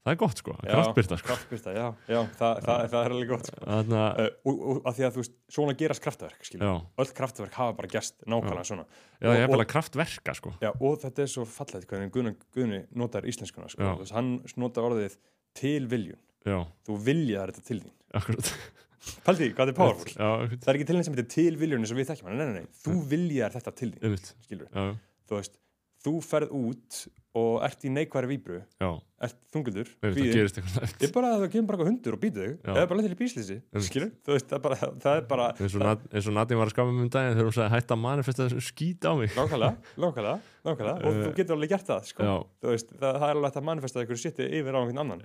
[0.00, 1.28] Það er gott sko, að kraftbyrta sko.
[1.28, 3.60] kraftbyrta, já, já það, það, það er alveg gott sko.
[3.66, 6.74] Þannig að, uh, og, og að því að þú veist, svona gerast kraftverk skilur, já,
[7.04, 8.86] öll kraftverk hafa bara gerst nákvæmlega svona.
[9.20, 10.54] Já, ég er bara kraftverka sko.
[10.64, 13.94] Já, og þetta er svo fallegt hvernig Guðni, Guðni notar íslenskuna sko.
[14.00, 15.18] Veist, hann notar orðið
[15.60, 17.96] til viljun Já, þú viljaðar þetta til þín.
[18.16, 18.52] Akkurat.
[19.24, 20.12] Paldi, hvað er powerful?
[20.12, 20.28] Já,
[20.60, 22.48] Það er ekki til þess sem heitir til viljun eins og við þekkjum hann, nei,
[22.50, 24.98] nei, nei, þú viljaðar þetta til þín
[25.30, 25.54] veist,
[26.04, 26.98] þú ferð út
[27.38, 28.88] og ert í neikværi víbru já,
[29.22, 32.86] ert þunguldur, einmitt, það Ég bara að það kemur bara hundur og býtu þig eða
[32.90, 33.56] bara í bíslýsi,
[34.26, 35.28] það er bara, það er
[35.62, 35.76] eins
[36.26, 39.06] og, Nadine var að skama um daginn þegar hún sagði hætta að manifesta þessum skít
[39.06, 39.30] á mig.
[39.38, 40.34] Nákvæmlega,
[41.06, 42.26] og Eh, þú getur alveg gert það, sko.
[42.64, 45.22] það, það er alveg hægt að manifesta einhverju sétti yfir á einhvern annan,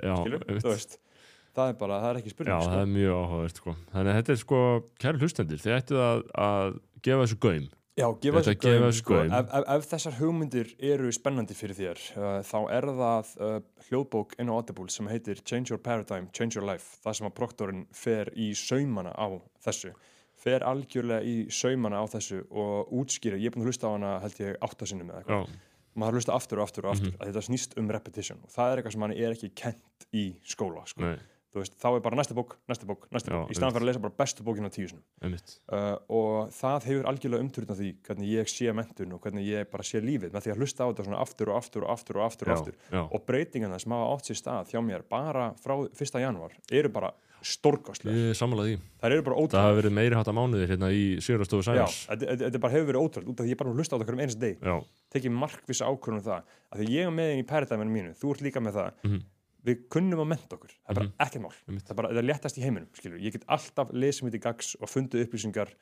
[1.56, 3.76] það er bara, það er ekki já, spurning, það sko er mjög áhugavert sko.
[3.96, 4.62] Þannig að þetta er sko,
[5.00, 6.74] kæru hlustendur þið ættu að, að
[7.06, 11.56] gefa þessu gaum Já, gefa þessu gaum, sko, ef, ef, ef þessar hugmyndir eru spennandi
[11.56, 13.54] fyrir þér, uh, þá er það uh,
[13.88, 16.98] hljóðbók inn á Audible sem heitir Change Your Paradigm, Change Your Life.
[17.06, 19.28] Það sem að proktorinn fer í saumana á
[19.64, 19.94] þessu,
[20.36, 24.12] fer algjörlega í saumana á þessu og útskýra, ég er búin að hlusta á hana
[24.26, 27.22] held ég áttasinnum eða eitthvað, Já, maður hlusta aftur og aftur og aftur Mhm.
[27.24, 30.26] að þetta snýst um repetition og það er eitthvað sem hann er ekki kent í
[30.44, 31.02] skóla, sko.
[31.02, 31.16] nei,
[31.64, 33.90] veist, þá er bara næsta bók, næsta bók, næsta Já, bók í staðan fyrir að
[33.92, 35.04] lesa bara bestu bókina tíu sinum.
[35.24, 35.56] Einmitt.
[35.72, 39.70] Uh, og það hefur algjörlega umturinn á því hvernig ég sé mentun og hvernig ég
[39.72, 42.22] bara sé lífið með því að hlusta á þetta svona aftur og aftur og aftur
[42.22, 42.80] og aftur og Já, aftur.
[42.92, 46.20] já, og breytingarna sem hafa átt sér stað hjá mér bara frá 1.
[46.26, 47.14] janúar eru bara
[47.46, 48.76] stórkostlega ég sammála því.
[49.02, 51.98] Það eru bara Það ótrúlega hafa verið meiri hátta mánuðir hérna í Sigurðarstofu Já, Sæjars
[52.10, 54.24] þetta bara hefur verið ótrúlega út af því ég bara að hlusta á þetta hverjum
[54.26, 54.76] einast deg Já,
[55.16, 56.50] tekið markvisa ákvörðun um það.
[56.74, 58.90] Að því ég er með inn í paradigminu mínu, þú ert líka með það.
[59.06, 59.22] Mhm.
[59.66, 61.58] Við kunnum að menta okkur, það er bara ekkert mál.
[61.66, 61.86] Einmitt.
[61.86, 64.44] það er bara, það er léttast í heiminum, skilur ég get alltaf lesið mér til
[64.46, 65.74] gags og fundið upplýsingar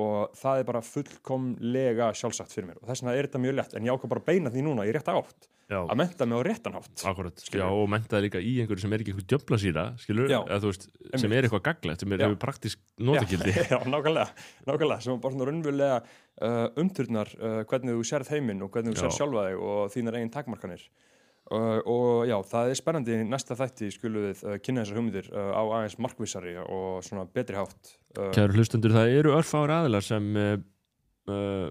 [0.00, 2.82] og það er bara fullkomlega sjálfsagt fyrir mér.
[2.82, 4.92] Og þess vegna er þetta mjög létt, en ég ákvað bara beina því núna í
[4.94, 7.42] rétta átt, já, að menta mig á réttan hátt akkurat.
[7.50, 10.70] Já, og mentaði líka í einhverju sem er ekki eitthvað djöfla síra skilur, eða þú
[10.70, 10.86] veist,
[11.24, 14.28] sem er eitthvað gaglegt sem er hefur praktisk notakildi já, já, nákvæmlega,
[14.70, 15.02] nákvæmlega.
[15.06, 19.18] Sem bara svona raunverulega uh, umturnar uh, hvernig þú sérð heiminn og hvernig þú sérð
[19.18, 20.86] sjálfa þig og þínar eigin takmarkanir
[21.50, 23.18] uh, og já, það er spennandi.
[23.20, 27.26] Í næsta þætti skulum við uh, kynna þessar hugmyndir uh, á aðeins markvissari og svona
[27.26, 27.94] betri hátt.
[28.34, 30.52] Kæru hlustundur, það eru örfáir aðilar sem uh,
[31.30, 31.68] uh,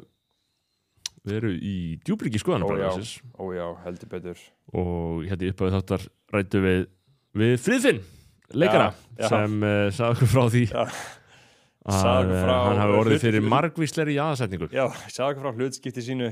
[1.25, 1.75] við eru í
[2.07, 2.43] djúbriki Ó, já.
[2.45, 4.43] skoðanabræðasis ó já, heldur betur.
[4.73, 6.05] Og hérna í upphæðu þáttar
[6.35, 6.83] rættu við
[7.39, 7.99] við Friðfinn,
[8.57, 9.27] leikara Já, já.
[9.33, 9.57] sem
[9.93, 10.83] sagði okkur frá því Já.
[11.89, 14.69] að frá hann hafi orðið fyrir margvísleri jaðarsetningu.
[14.73, 16.31] Já, sagði okkur frá hlutskipti sínu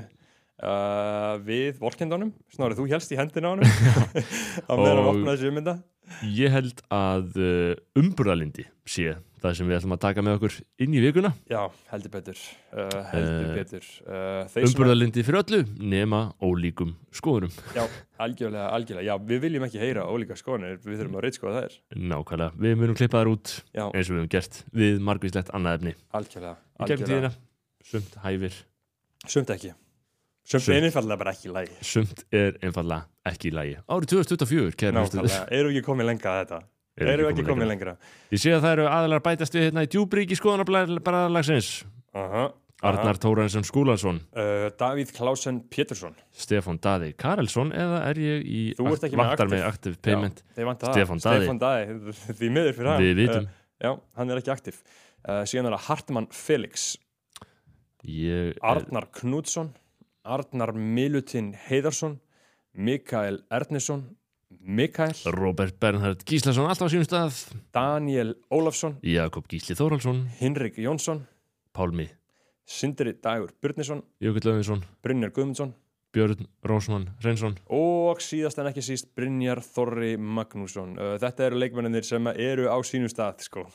[0.64, 3.78] uh, við vorkendunum snárið þú helst í hendina á honum.
[4.70, 5.78] Á meðan hann opnaði þessu ummynda
[6.24, 10.94] Ég held að uh, umburðalindi sé það sem við ætlum að taka með okkur inn
[10.96, 11.30] í vikuna.
[11.52, 11.60] Já,
[11.92, 12.40] heldur betur.
[12.72, 13.90] Uh, heldur Eh, betur.
[14.64, 17.54] Umburðalindi fyrir öllu nema ólíkum skoðunum.
[17.76, 17.84] Já,
[18.24, 19.06] algjörlega, algjörlega.
[19.06, 21.76] Já, við viljum ekki heyra ólíka skoðanir, við þurfum að reytskoða þær.
[22.14, 25.82] Nákvæmlega, við munum klippa þær út Já, eins og við höfum gert við margvíslegt annað
[25.82, 25.98] efni.
[26.18, 26.56] Algjörlega.
[26.96, 27.34] tíðina,
[27.92, 28.64] sumt hæfir.
[29.28, 29.76] Sumt ekki.
[30.48, 31.74] Sumt er einfallega bara ekki í lagi.
[31.84, 35.28] sumt er einfallega ekki í lagi árið 2024, kæra hlustendur.
[35.28, 35.48] Nákvæmlega.
[35.60, 36.60] Eru ekki komið lengra að þetta?
[36.98, 37.92] Eru við ekki komið lengra.
[37.98, 38.14] lengra?
[38.34, 41.68] Ég sé að það eru aðilar að bætast við hérna í djúbríki skoðanabræðalagsins
[42.18, 42.46] Aha.
[42.88, 46.14] Arnar Tóransson Skúlansson Uh, Davíð Klausen Pétursson.
[46.34, 49.98] Stefán Daði Karelsson eða er ég í Þú ert ekki með active.
[50.06, 50.42] payment.
[50.54, 50.78] Stefán
[51.22, 51.46] Daði.
[51.46, 52.14] Stefán Daði.
[52.40, 53.02] Því miður fyrir hann.
[53.04, 54.78] við vitum, Uh, já, hann er ekki aktiv.
[55.28, 56.86] Uh, síðan er það Hartmann Felix.
[58.62, 59.70] Arnar Knútsson.
[60.28, 62.20] Arnar Milutin Heiðarsson.
[62.78, 64.04] Mikael Ernesson.
[64.60, 65.16] Mikael.
[65.34, 67.42] Robert Bernhard Gíslason alltaf á sínum stað
[67.76, 69.00] Daniel Ólafsson.
[69.04, 71.26] Jakob Gísli Þórhalsson Hinrik Jónsson.
[71.76, 72.08] Pálmi
[72.68, 75.72] Sindri Dagur Burnisson, Jökull Löfinsson Brynjar Guðmundsson
[76.12, 80.96] Björn Rósmann Reynsson og síðast en ekki síst Brynjar Þorri Magnússon.
[81.22, 83.68] Þetta eru leikmennir sem eru á sínum stað, sko.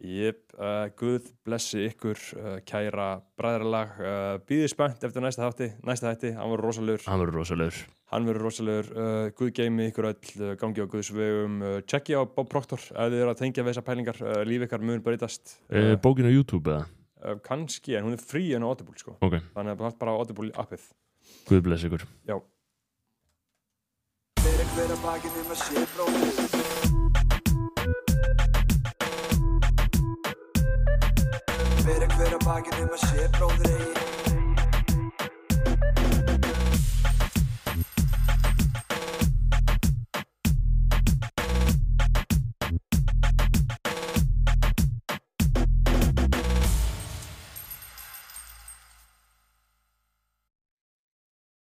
[0.00, 6.08] Jep, uh, Guð blessi ykkur, uh, kæra bræðralag, uh, býðið spennt eftir næsta þátti, næsta
[6.14, 7.80] þætti, hann verður rosalegur, hann verður rosalegur.
[8.10, 12.16] Hann verður rosalegur, uh, Guð geimi ykkur öll, uh, gangi á Guðs vegum, uh, tjekki
[12.16, 15.04] á Bob Proctor ef þið eru að tengja við þessar pælingar, uh, líf ykkar mun
[15.04, 16.86] breytast, uh, uh, bókin á YouTube eða?
[17.20, 20.20] uh, kannski, en hún er frí en á Audible, sko, ok, þannig að bara á
[20.22, 20.88] Audible appið.
[21.50, 22.08] Guð bless ykkur.
[22.24, 22.38] Já.
[24.40, 26.49] Fyrir hver að bakið um að sé bróðir
[32.50, 34.19] Fyrir hver að bakið um